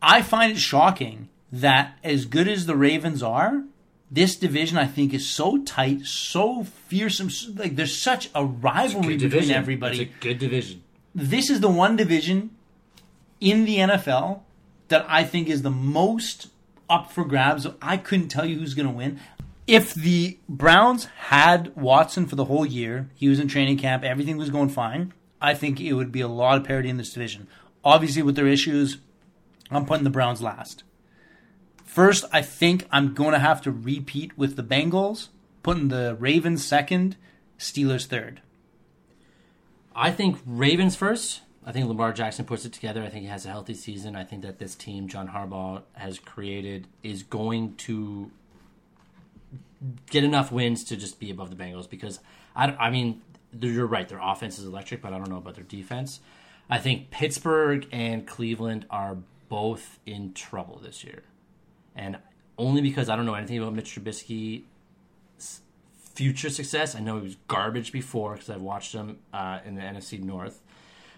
[0.00, 3.64] I find it shocking that as good as the Ravens are,
[4.08, 7.30] this division I think is so tight, so fearsome.
[7.56, 9.56] Like there's such a rivalry Good between division.
[9.56, 10.02] everybody.
[10.02, 10.82] It's a good division.
[11.12, 12.50] this is the one division
[13.40, 14.42] in the NFL
[14.88, 16.48] that I think is the most
[16.88, 17.66] up for grabs.
[17.80, 19.20] I couldn't tell you who's going to win.
[19.66, 24.36] If the Browns had Watson for the whole year, he was in training camp, everything
[24.36, 27.48] was going fine, I think it would be a lot of parity in this division.
[27.82, 28.98] Obviously, with their issues,
[29.70, 30.84] I'm putting the Browns last.
[31.84, 35.28] First, I think I'm going to have to repeat with the Bengals,
[35.62, 37.16] putting the Ravens second,
[37.58, 38.42] Steelers third.
[39.94, 41.42] I think Ravens first.
[41.66, 43.02] I think Lamar Jackson puts it together.
[43.02, 44.16] I think he has a healthy season.
[44.16, 48.30] I think that this team John Harbaugh has created is going to
[50.10, 52.20] get enough wins to just be above the Bengals because
[52.54, 53.22] I, I mean
[53.58, 56.20] you're right their offense is electric but I don't know about their defense.
[56.68, 61.22] I think Pittsburgh and Cleveland are both in trouble this year,
[61.94, 62.18] and
[62.56, 64.62] only because I don't know anything about Mitch Trubisky
[66.14, 66.94] future success.
[66.94, 70.62] I know he was garbage before because I've watched him uh, in the NFC North.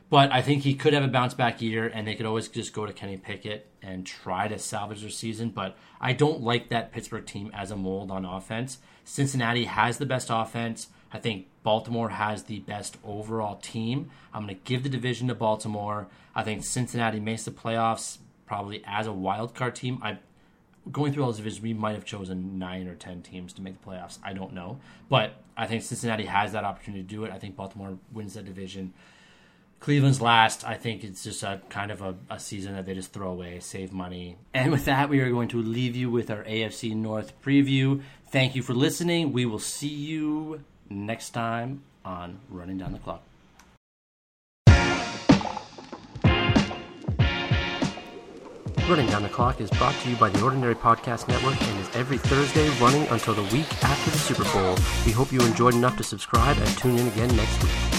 [0.09, 2.73] But I think he could have a bounce back year, and they could always just
[2.73, 5.51] go to Kenny Pickett and try to salvage their season.
[5.51, 8.79] But I don't like that Pittsburgh team as a mold on offense.
[9.05, 10.89] Cincinnati has the best offense.
[11.13, 14.11] I think Baltimore has the best overall team.
[14.33, 16.07] I'm going to give the division to Baltimore.
[16.35, 19.99] I think Cincinnati makes the playoffs probably as a wild card team.
[20.03, 20.19] I
[20.93, 23.81] going through all those divisions, we might have chosen nine or ten teams to make
[23.81, 24.19] the playoffs.
[24.23, 24.79] I don't know,
[25.09, 27.33] but I think Cincinnati has that opportunity to do it.
[27.33, 28.93] I think Baltimore wins that division.
[29.81, 30.65] Cleveland's last.
[30.67, 33.61] I think it's just a kind of a, a season that they just throw away,
[33.61, 34.37] save money.
[34.55, 38.03] And with that, we are going to leave you with our AFC North preview.
[38.31, 39.33] Thank you for listening.
[39.33, 43.23] We will see you next time on Running Down the Clock.
[48.89, 51.91] Running Down the Clock is brought to you by the Ordinary Podcast Network and is
[51.97, 54.77] every Thursday running until the week after the Super Bowl.
[55.05, 57.96] We hope you enjoyed enough to subscribe and tune in again next week.